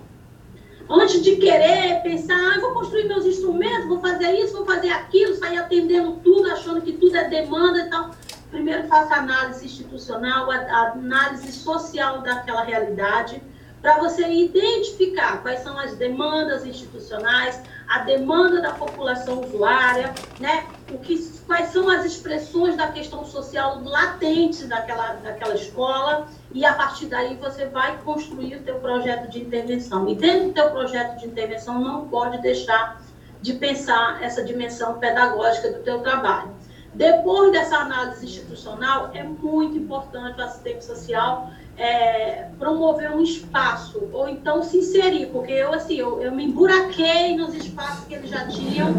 Antes 0.88 1.22
de 1.22 1.37
querer 1.37 2.03
pensar, 2.03 2.35
ah, 2.35 2.61
vou 2.61 2.72
construir 2.72 3.07
meus 3.07 3.25
instrumentos, 3.27 3.87
vou 3.87 4.01
fazer 4.01 4.33
isso, 4.33 4.57
vou 4.57 4.66
fazer 4.66 4.90
aquilo, 4.90 5.35
sair 5.35 5.59
atendendo 5.59 6.20
tudo, 6.25 6.51
achando 6.51 6.81
que 6.81 6.92
tudo 6.92 7.16
é 7.16 7.29
demanda 7.29 7.79
e 7.79 7.90
tal. 7.90 8.11
Primeiro 8.51 8.87
faça 8.88 9.14
análise 9.14 9.64
institucional, 9.64 10.51
a, 10.51 10.57
a 10.57 10.92
análise 10.92 11.53
social 11.53 12.20
daquela 12.20 12.62
realidade, 12.62 13.42
para 13.83 13.99
você 13.99 14.29
identificar 14.29 15.42
quais 15.42 15.61
são 15.61 15.77
as 15.77 15.97
demandas 15.97 16.64
institucionais, 16.64 17.61
a 17.88 17.99
demanda 17.99 18.62
da 18.62 18.71
população 18.71 19.40
usuária, 19.40 20.14
né? 20.38 20.66
o 20.88 20.99
que, 20.99 21.18
quais 21.47 21.71
são 21.71 21.90
as 21.90 22.05
expressões 22.05 22.77
da 22.77 22.92
questão 22.92 23.25
social 23.25 23.83
latentes 23.83 24.68
daquela, 24.68 25.14
daquela 25.14 25.55
escola, 25.55 26.29
e 26.53 26.64
a 26.64 26.73
partir 26.75 27.07
daí 27.07 27.35
você 27.35 27.66
vai 27.66 27.99
construir 28.05 28.57
o 28.57 28.62
teu 28.62 28.77
projeto 28.77 29.29
de 29.29 29.40
intervenção. 29.40 30.09
E 30.09 30.14
dentro 30.14 30.49
do 30.49 30.53
teu 30.55 30.71
projeto 30.71 31.18
de 31.18 31.27
intervenção 31.27 31.81
não 31.81 32.09
pode 32.09 32.40
deixar 32.40 33.03
de 33.40 33.55
pensar 33.55 34.23
essa 34.23 34.45
dimensão 34.45 35.01
pedagógica 35.01 35.73
do 35.73 35.81
teu 35.81 35.99
trabalho. 36.01 36.53
Depois 36.95 37.51
dessa 37.51 37.79
análise 37.79 38.25
institucional, 38.25 39.11
é 39.14 39.25
muito 39.25 39.77
importante 39.77 40.38
o 40.38 40.45
assistente 40.45 40.85
social 40.85 41.51
é, 41.83 42.49
promover 42.61 43.11
um 43.11 43.21
espaço, 43.21 44.09
ou 44.12 44.29
então 44.29 44.62
se 44.62 44.79
inserir, 44.79 45.27
porque 45.33 45.51
eu, 45.51 45.75
assim, 45.75 45.97
eu, 45.97 46.23
eu 46.23 46.31
me 46.31 46.45
emburaquei 46.45 47.37
nos 47.37 47.53
espaços 47.57 48.05
que 48.05 48.14
eles 48.14 48.31
já 48.31 48.47
tinham 48.47 48.92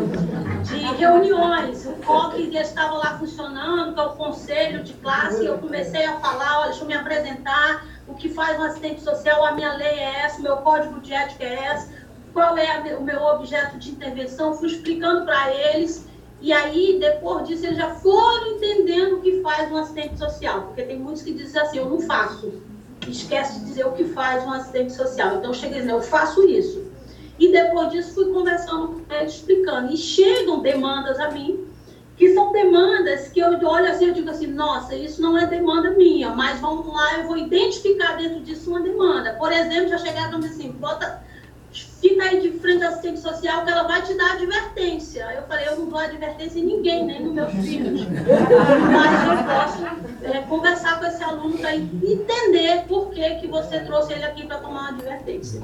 de 0.63 0.76
reuniões. 0.98 1.86
O 1.86 1.93
COC 2.06 2.52
já 2.52 2.60
estava 2.60 2.96
lá 2.96 3.17
funcionando, 3.17 3.93
que 3.93 4.00
é 4.02 4.04
o 4.04 4.10
conselho 4.15 4.84
de 4.84 4.91
classe, 4.96 5.46
eu 5.46 5.58
comecei 5.60 6.04
a 6.04 6.19
falar, 6.19 6.60
olha, 6.60 6.72
deixa 6.72 6.84
eu 6.84 6.88
me 6.88 6.93
apresentar, 6.93 7.88
o 8.06 8.15
que 8.15 8.28
faz 8.28 8.60
um 8.60 8.63
assistente 8.63 9.00
social, 9.00 9.46
a 9.46 9.54
minha 9.54 9.72
lei 9.76 9.88
é 9.88 10.19
essa, 10.26 10.39
o 10.39 10.43
meu 10.43 10.58
código 10.58 11.00
de 11.00 11.13
ética 11.13 11.46
é 11.46 11.74
esse, 11.74 11.89
qual 12.34 12.58
é 12.58 12.98
o 12.98 13.02
meu 13.02 13.22
objeto 13.22 13.78
de 13.78 13.91
intervenção, 13.91 14.56
fui 14.56 14.67
explicando 14.67 15.24
para 15.24 15.54
eles, 15.54 16.06
e 16.41 16.52
aí, 16.52 16.98
depois 17.00 17.48
disso, 17.48 17.65
eles 17.65 17.78
já 17.78 17.96
foram 17.96 18.58
entendendo 18.58 19.19
o 19.19 19.22
que 19.22 19.41
faz 19.41 19.72
um 19.72 19.78
assistente 19.78 20.17
social, 20.17 20.63
porque 20.63 20.82
tem 20.82 21.00
muitos 21.00 21.22
que 21.22 21.34
dizem 21.34 21.62
assim, 21.62 21.78
eu 21.78 21.89
não 21.89 22.02
faço, 22.02 22.62
esquece 23.11 23.59
de 23.59 23.65
dizer 23.65 23.85
o 23.85 23.91
que 23.91 24.05
faz 24.05 24.43
um 24.43 24.53
assistente 24.53 24.93
social. 24.93 25.37
Então, 25.37 25.53
cheguei 25.53 25.79
dizendo, 25.79 25.97
eu 25.97 26.01
faço 26.01 26.47
isso. 26.47 26.83
E 27.39 27.51
depois 27.51 27.91
disso, 27.91 28.13
fui 28.13 28.31
conversando 28.31 28.87
com 28.87 29.13
eles, 29.13 29.33
explicando. 29.33 29.91
E 29.91 29.97
chegam 29.97 30.61
demandas 30.61 31.19
a 31.19 31.31
mim, 31.31 31.67
que 32.15 32.33
são 32.33 32.51
demandas 32.51 33.29
que 33.29 33.39
eu 33.39 33.49
olho 33.49 33.89
assim, 33.89 34.05
eu 34.05 34.13
digo 34.13 34.29
assim, 34.29 34.47
nossa, 34.47 34.95
isso 34.95 35.21
não 35.21 35.37
é 35.37 35.47
demanda 35.47 35.91
minha, 35.91 36.29
mas 36.29 36.59
vamos 36.59 36.87
lá, 36.87 37.17
eu 37.17 37.27
vou 37.27 37.37
identificar 37.37 38.17
dentro 38.17 38.39
disso 38.41 38.69
uma 38.69 38.81
demanda. 38.81 39.33
Por 39.33 39.51
exemplo, 39.51 39.89
já 39.89 39.97
chegaram 39.97 40.37
assim, 40.39 40.71
bota, 40.71 41.23
fica 41.81 42.23
aí 42.23 42.41
de 42.41 42.59
frente 42.59 42.83
à 42.83 42.89
assistente 42.89 43.19
social 43.19 43.63
que 43.63 43.71
ela 43.71 43.83
vai 43.83 44.01
te 44.01 44.13
dar 44.15 44.33
advertência. 44.33 45.23
Eu 45.33 45.43
falei, 45.43 45.67
eu 45.67 45.77
não 45.77 45.88
dou 45.88 45.99
advertência 45.99 46.59
em 46.59 46.65
ninguém, 46.65 47.05
nem 47.05 47.23
nos 47.23 47.33
meus 47.33 47.51
filhos. 47.51 48.01
Mas 48.91 49.27
eu 49.27 49.43
posso 49.45 50.23
é, 50.23 50.41
conversar 50.41 50.99
com 50.99 51.05
esse 51.05 51.23
aluno 51.23 51.57
para 51.57 51.75
entender 51.75 52.86
por 52.88 53.09
que, 53.12 53.36
que 53.36 53.47
você 53.47 53.79
trouxe 53.79 54.13
ele 54.13 54.23
aqui 54.23 54.45
para 54.45 54.57
tomar 54.57 54.81
uma 54.81 54.89
advertência. 54.89 55.62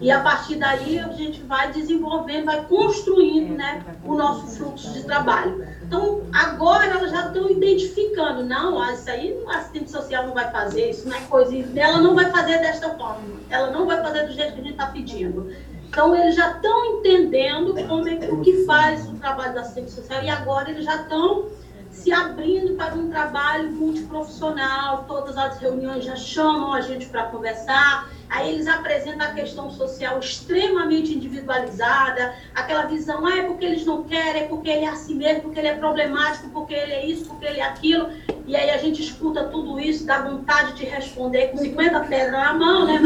E 0.00 0.10
a 0.10 0.20
partir 0.20 0.56
daí 0.56 0.98
a 0.98 1.08
gente 1.08 1.42
vai 1.42 1.70
desenvolvendo, 1.72 2.46
vai 2.46 2.64
construindo 2.64 3.54
né, 3.54 3.84
o 4.02 4.14
nosso 4.14 4.46
fluxo 4.56 4.92
de 4.94 5.04
trabalho. 5.04 5.66
Então, 5.90 6.22
agora 6.32 6.86
elas 6.86 7.10
já 7.10 7.26
estão 7.26 7.50
identificando, 7.50 8.44
não, 8.44 8.80
ah, 8.80 8.92
isso 8.92 9.10
aí 9.10 9.36
a 9.48 9.56
assistente 9.56 9.90
social 9.90 10.24
não 10.24 10.32
vai 10.32 10.48
fazer, 10.52 10.90
isso 10.90 11.08
não 11.08 11.16
é 11.16 11.20
coisa, 11.22 11.52
ela 11.74 11.98
não 11.98 12.14
vai 12.14 12.30
fazer 12.30 12.58
desta 12.58 12.90
forma, 12.90 13.40
ela 13.50 13.72
não 13.72 13.86
vai 13.86 14.00
fazer 14.00 14.28
do 14.28 14.32
jeito 14.32 14.54
que 14.54 14.60
a 14.60 14.62
gente 14.62 14.72
está 14.74 14.86
pedindo. 14.86 15.52
Então, 15.88 16.14
eles 16.14 16.36
já 16.36 16.52
estão 16.52 16.84
entendendo 16.84 17.74
como 17.88 18.08
é, 18.08 18.12
o 18.30 18.40
que 18.40 18.64
faz 18.64 19.04
o 19.08 19.14
trabalho 19.14 19.52
da 19.52 19.62
assistente 19.62 19.90
social 19.90 20.22
e 20.22 20.30
agora 20.30 20.70
eles 20.70 20.84
já 20.84 20.94
estão 20.94 21.48
se 21.90 22.12
abrindo 22.12 22.76
para 22.76 22.94
um 22.94 23.10
trabalho 23.10 23.72
multiprofissional, 23.72 25.06
todas 25.08 25.36
as 25.36 25.58
reuniões 25.58 26.04
já 26.04 26.14
chamam 26.14 26.72
a 26.72 26.82
gente 26.82 27.06
para 27.06 27.24
conversar, 27.24 28.08
aí 28.30 28.54
eles 28.54 28.68
apresentam 28.68 29.26
a 29.26 29.32
questão 29.32 29.68
social 29.70 30.20
extremamente 30.20 31.12
individualizada, 31.12 32.32
aquela 32.54 32.86
visão, 32.86 33.26
ah, 33.26 33.38
é 33.38 33.42
porque 33.42 33.64
eles 33.64 33.84
não 33.84 34.04
querem, 34.04 34.42
é 34.42 34.46
porque 34.46 34.70
ele 34.70 34.84
é 34.84 34.88
assim 34.88 35.16
mesmo, 35.16 35.42
porque 35.42 35.58
ele 35.58 35.68
é 35.68 35.74
problemático, 35.74 36.48
porque 36.50 36.72
ele 36.72 36.92
é 36.92 37.06
isso, 37.06 37.26
porque 37.26 37.44
ele 37.44 37.58
é 37.58 37.64
aquilo, 37.64 38.08
e 38.46 38.54
aí 38.54 38.70
a 38.70 38.78
gente 38.78 39.02
escuta 39.02 39.44
tudo 39.44 39.80
isso, 39.80 40.06
dá 40.06 40.22
vontade 40.22 40.74
de 40.74 40.84
responder 40.84 41.48
com 41.48 41.58
50 41.58 42.00
pedras 42.00 42.32
na 42.32 42.54
mão, 42.54 42.86
né? 42.86 43.00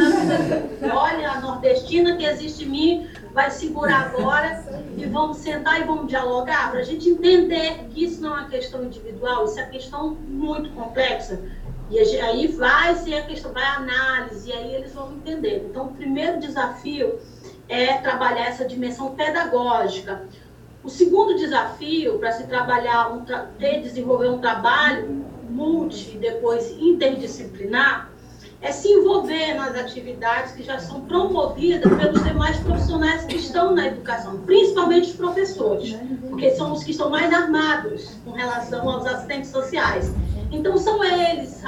Olha, 0.94 1.32
a 1.32 1.40
nordestina 1.40 2.16
que 2.16 2.24
existe 2.24 2.64
em 2.64 2.68
mim 2.68 3.08
vai 3.32 3.50
segurar 3.50 4.12
agora 4.14 4.64
e 4.96 5.04
vamos 5.06 5.38
sentar 5.38 5.80
e 5.80 5.84
vamos 5.84 6.06
dialogar 6.06 6.70
para 6.70 6.80
a 6.80 6.84
gente 6.84 7.08
entender 7.08 7.86
que 7.90 8.04
isso 8.04 8.22
não 8.22 8.36
é 8.36 8.40
uma 8.42 8.48
questão 8.48 8.84
individual, 8.84 9.44
isso 9.44 9.58
é 9.58 9.62
uma 9.62 9.70
questão 9.70 10.14
muito 10.28 10.70
complexa. 10.70 11.42
E 11.94 12.20
aí 12.20 12.48
vai 12.48 12.96
ser 12.96 13.14
a 13.14 13.22
questão, 13.22 13.52
vai 13.52 13.62
a 13.62 13.76
análise, 13.76 14.50
e 14.50 14.52
aí 14.52 14.74
eles 14.74 14.92
vão 14.92 15.12
entender. 15.12 15.64
Então, 15.70 15.86
o 15.86 15.94
primeiro 15.94 16.40
desafio 16.40 17.20
é 17.68 17.94
trabalhar 17.98 18.48
essa 18.48 18.64
dimensão 18.64 19.14
pedagógica. 19.14 20.24
O 20.82 20.90
segundo 20.90 21.36
desafio 21.36 22.18
para 22.18 22.32
se 22.32 22.48
trabalhar, 22.48 23.12
um 23.12 23.24
tra 23.24 23.48
desenvolver 23.58 24.28
um 24.28 24.38
trabalho 24.38 25.24
multi, 25.48 26.18
depois 26.18 26.68
interdisciplinar, 26.72 28.10
é 28.60 28.72
se 28.72 28.88
envolver 28.88 29.54
nas 29.54 29.76
atividades 29.76 30.52
que 30.52 30.64
já 30.64 30.78
são 30.80 31.02
promovidas 31.02 31.92
pelos 31.96 32.24
demais 32.24 32.56
profissionais 32.58 33.24
que 33.24 33.36
estão 33.36 33.72
na 33.72 33.86
educação, 33.86 34.38
principalmente 34.40 35.10
os 35.10 35.16
professores, 35.16 35.96
porque 36.28 36.50
são 36.50 36.72
os 36.72 36.82
que 36.82 36.90
estão 36.90 37.08
mais 37.08 37.32
armados 37.32 38.16
com 38.24 38.32
relação 38.32 38.90
aos 38.90 39.06
assistentes 39.06 39.50
sociais. 39.50 40.12
Então, 40.54 40.78
são 40.78 41.02
eles. 41.02 41.62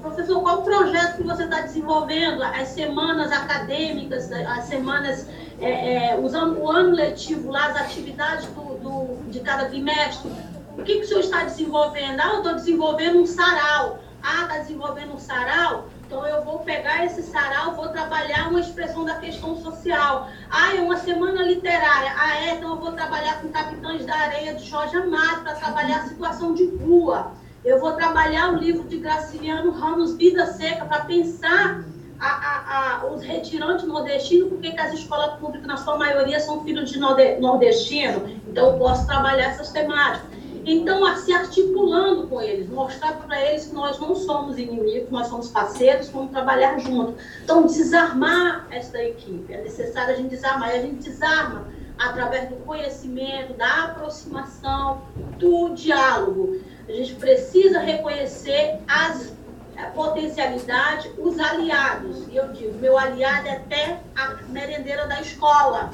Professor, 0.00 0.40
qual 0.40 0.60
o 0.60 0.62
projeto 0.62 1.16
que 1.16 1.22
você 1.24 1.42
está 1.42 1.62
desenvolvendo? 1.62 2.42
As 2.42 2.68
semanas 2.68 3.32
acadêmicas, 3.32 4.30
as 4.30 4.64
semanas, 4.64 5.28
é, 5.60 6.12
é, 6.12 6.18
usando 6.18 6.60
o 6.60 6.70
ano 6.70 6.94
letivo 6.94 7.50
lá, 7.50 7.66
as 7.66 7.76
atividades 7.76 8.46
do, 8.46 8.78
do, 8.78 9.30
de 9.30 9.40
cada 9.40 9.64
bimestre. 9.68 10.30
O 10.78 10.84
que, 10.84 10.98
que 10.98 11.04
o 11.04 11.08
senhor 11.08 11.20
está 11.20 11.42
desenvolvendo? 11.42 12.20
Ah, 12.20 12.28
eu 12.34 12.36
estou 12.38 12.54
desenvolvendo 12.54 13.18
um 13.18 13.26
sarau. 13.26 13.98
Ah, 14.22 14.42
está 14.42 14.58
desenvolvendo 14.58 15.14
um 15.14 15.18
sarau? 15.18 15.88
Então 16.06 16.24
eu 16.26 16.42
vou 16.42 16.60
pegar 16.60 17.04
esse 17.04 17.22
sarau, 17.22 17.74
vou 17.74 17.88
trabalhar 17.88 18.48
uma 18.48 18.60
expressão 18.60 19.04
da 19.04 19.16
questão 19.16 19.60
social. 19.60 20.30
Ah, 20.48 20.76
é 20.76 20.80
uma 20.80 20.96
semana 20.96 21.42
literária. 21.42 22.14
Ah, 22.16 22.38
é, 22.38 22.54
então 22.54 22.70
eu 22.70 22.76
vou 22.76 22.92
trabalhar 22.92 23.42
com 23.42 23.48
Capitães 23.48 24.06
da 24.06 24.14
Areia 24.14 24.54
de 24.54 24.64
Jorge 24.64 24.96
Amado 24.96 25.42
para 25.42 25.56
trabalhar 25.56 25.98
a 25.98 26.08
situação 26.08 26.54
de 26.54 26.64
rua. 26.76 27.32
Eu 27.64 27.80
vou 27.80 27.92
trabalhar 27.92 28.52
o 28.52 28.56
livro 28.56 28.84
de 28.88 28.98
Graciliano 28.98 29.70
Ramos, 29.72 30.16
Vida 30.16 30.46
Seca, 30.46 30.84
para 30.84 31.04
pensar 31.04 31.84
a, 32.18 32.26
a, 32.26 33.00
a, 33.00 33.06
os 33.06 33.22
retirantes 33.22 33.86
nordestinos, 33.86 34.48
porque 34.48 34.70
que 34.70 34.80
as 34.80 34.92
escolas 34.92 35.38
públicas, 35.38 35.66
na 35.66 35.76
sua 35.76 35.96
maioria, 35.96 36.40
são 36.40 36.62
filhos 36.64 36.90
de 36.90 36.98
nordestino. 36.98 38.28
Então 38.48 38.72
eu 38.72 38.78
posso 38.78 39.06
trabalhar 39.06 39.46
essas 39.46 39.70
temáticas. 39.70 40.38
Então, 40.64 41.16
se 41.16 41.32
articulando 41.32 42.26
com 42.26 42.42
eles, 42.42 42.68
mostrar 42.68 43.14
para 43.14 43.40
eles 43.40 43.66
que 43.66 43.74
nós 43.74 43.98
não 43.98 44.14
somos 44.14 44.58
inimigos, 44.58 45.10
nós 45.10 45.26
somos 45.28 45.48
parceiros, 45.48 46.10
vamos 46.10 46.30
trabalhar 46.30 46.78
juntos. 46.78 47.14
Então, 47.42 47.66
desarmar 47.66 48.66
esta 48.70 49.02
equipe. 49.02 49.50
É 49.50 49.62
necessário 49.62 50.12
a 50.12 50.16
gente 50.16 50.28
desarmar. 50.28 50.74
E 50.74 50.78
a 50.78 50.82
gente 50.82 51.08
desarma 51.08 51.68
através 51.98 52.50
do 52.50 52.56
conhecimento, 52.56 53.54
da 53.54 53.84
aproximação, 53.84 55.00
do 55.38 55.70
diálogo. 55.70 56.60
A 56.88 56.92
gente 56.92 57.14
precisa 57.16 57.80
reconhecer 57.80 58.80
as 58.88 59.36
a 59.78 59.86
potencialidade, 59.90 61.10
os 61.16 61.38
aliados. 61.38 62.26
E 62.28 62.36
eu 62.36 62.48
digo, 62.52 62.76
meu 62.78 62.98
aliado 62.98 63.46
é 63.46 63.52
até 63.52 64.00
a 64.16 64.34
merendeira 64.48 65.06
da 65.06 65.20
escola. 65.20 65.92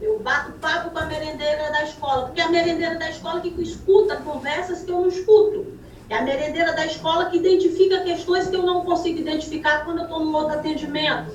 Eu 0.00 0.18
bato 0.18 0.52
papo 0.52 0.90
com 0.90 0.98
a 0.98 1.06
merendeira 1.06 1.70
da 1.70 1.84
escola, 1.84 2.26
porque 2.26 2.40
é 2.40 2.44
a 2.44 2.50
merendeira 2.50 2.96
da 2.96 3.08
escola 3.08 3.40
que 3.40 3.48
escuta 3.62 4.16
conversas 4.16 4.82
que 4.82 4.90
eu 4.90 5.00
não 5.00 5.08
escuto. 5.08 5.66
É 6.10 6.16
a 6.16 6.22
merendeira 6.22 6.74
da 6.74 6.84
escola 6.84 7.30
que 7.30 7.38
identifica 7.38 8.02
questões 8.02 8.48
que 8.48 8.54
eu 8.54 8.62
não 8.62 8.84
consigo 8.84 9.18
identificar 9.18 9.84
quando 9.84 9.98
eu 9.98 10.04
estou 10.04 10.20
no 10.24 10.36
outro 10.36 10.58
atendimento. 10.58 11.32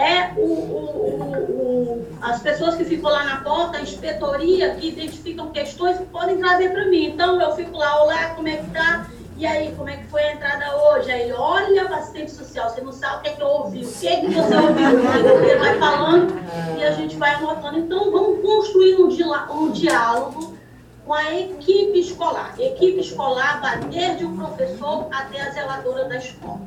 É 0.00 0.32
o, 0.34 0.40
o, 0.40 1.22
o, 1.22 2.06
as 2.22 2.40
pessoas 2.40 2.74
que 2.74 2.84
ficam 2.86 3.10
lá 3.10 3.22
na 3.22 3.36
porta, 3.42 3.76
a 3.76 3.82
inspetoria, 3.82 4.74
que 4.76 4.88
identificam 4.88 5.50
questões 5.50 5.98
que 5.98 6.06
podem 6.06 6.38
trazer 6.38 6.70
para 6.70 6.86
mim. 6.86 7.04
Então, 7.08 7.38
eu 7.38 7.54
fico 7.54 7.76
lá, 7.76 8.02
olá, 8.02 8.30
como 8.30 8.48
é 8.48 8.56
que 8.56 8.66
está? 8.66 9.06
E 9.36 9.46
aí, 9.46 9.74
como 9.76 9.90
é 9.90 9.96
que 9.96 10.04
foi 10.04 10.22
a 10.22 10.32
entrada 10.32 10.74
hoje? 10.74 11.10
Aí 11.10 11.30
olha 11.32 11.86
o 11.86 11.94
assistente 11.94 12.30
social, 12.30 12.70
você 12.70 12.80
não 12.80 12.92
sabe 12.92 13.16
o 13.16 13.20
que 13.20 13.28
é 13.28 13.32
que 13.32 13.42
eu 13.42 13.46
ouvi, 13.46 13.84
o 13.84 13.92
que 13.92 14.08
é 14.08 14.20
que 14.20 14.26
você 14.26 14.54
ouviu? 14.54 15.00
Ele 15.44 15.58
vai 15.58 15.78
falando 15.78 16.34
e 16.78 16.82
a 16.82 16.92
gente 16.92 17.16
vai 17.16 17.34
anotando. 17.34 17.78
Então, 17.78 18.10
vamos 18.10 18.40
construir 18.40 18.96
um, 18.96 19.08
um 19.54 19.70
diálogo 19.70 20.56
com 21.04 21.12
a 21.12 21.34
equipe 21.34 22.00
escolar. 22.00 22.54
Equipe 22.58 23.00
escolar 23.00 23.60
vai 23.60 23.80
desde 23.80 24.24
o 24.24 24.30
professor 24.34 25.08
até 25.10 25.42
a 25.42 25.50
zeladora 25.50 26.04
da 26.04 26.16
escola. 26.16 26.60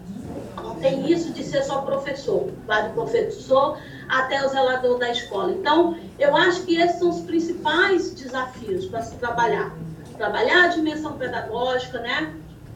Não 0.55 0.75
tem 0.75 1.11
isso 1.11 1.31
de 1.31 1.43
ser 1.43 1.63
só 1.63 1.81
professor, 1.81 2.49
vai 2.65 2.87
do 2.87 2.93
professor 2.93 3.77
até 4.07 4.45
o 4.45 4.49
zelador 4.49 4.99
da 4.99 5.09
escola. 5.09 5.51
Então, 5.51 5.97
eu 6.19 6.35
acho 6.35 6.63
que 6.63 6.75
esses 6.75 6.99
são 6.99 7.09
os 7.09 7.21
principais 7.21 8.13
desafios 8.13 8.85
para 8.85 9.01
se 9.01 9.15
trabalhar. 9.15 9.75
Trabalhar 10.17 10.65
a 10.65 10.67
dimensão 10.67 11.17
pedagógica, 11.17 11.99
né? 11.99 12.33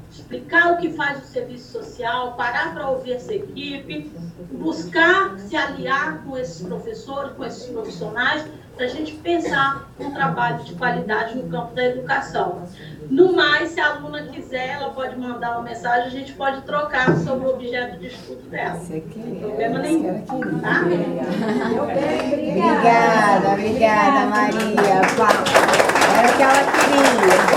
explicar 0.10 0.74
o 0.74 0.78
que 0.78 0.92
faz 0.94 1.24
o 1.24 1.28
serviço 1.28 1.72
social, 1.72 2.34
parar 2.34 2.74
para 2.74 2.90
ouvir 2.90 3.14
essa 3.14 3.34
equipe, 3.34 4.12
buscar 4.52 5.38
se 5.38 5.56
aliar 5.56 6.24
com 6.24 6.38
esses 6.38 6.66
professores, 6.66 7.34
com 7.34 7.46
esses 7.46 7.66
profissionais, 7.68 8.46
para 8.78 8.86
a 8.86 8.90
gente 8.90 9.14
pensar 9.16 9.90
um 10.00 10.12
trabalho 10.12 10.64
de 10.64 10.76
qualidade 10.76 11.36
no 11.36 11.50
campo 11.50 11.74
da 11.74 11.84
educação. 11.84 12.62
No 13.10 13.34
mais, 13.34 13.72
se 13.72 13.80
a 13.80 13.96
aluna 13.96 14.22
quiser, 14.24 14.76
ela 14.76 14.92
pode 14.92 15.18
mandar 15.18 15.54
uma 15.54 15.64
mensagem, 15.64 16.08
a 16.08 16.10
gente 16.10 16.34
pode 16.34 16.62
trocar 16.62 17.18
sobre 17.18 17.48
o 17.48 17.54
objeto 17.56 17.98
de 17.98 18.08
estudo 18.08 18.48
dela. 18.50 18.76
Não 18.76 18.86
tem 18.86 19.40
problema 19.40 19.80
nenhum. 19.80 20.24
Tá? 20.62 20.82
Obrigada, 21.82 23.50
obrigada, 23.50 24.26
Maria. 24.28 25.02
Era 26.18 26.30
o 26.30 26.38
que 26.38 26.44
ela 26.44 26.64
queria. 26.72 27.57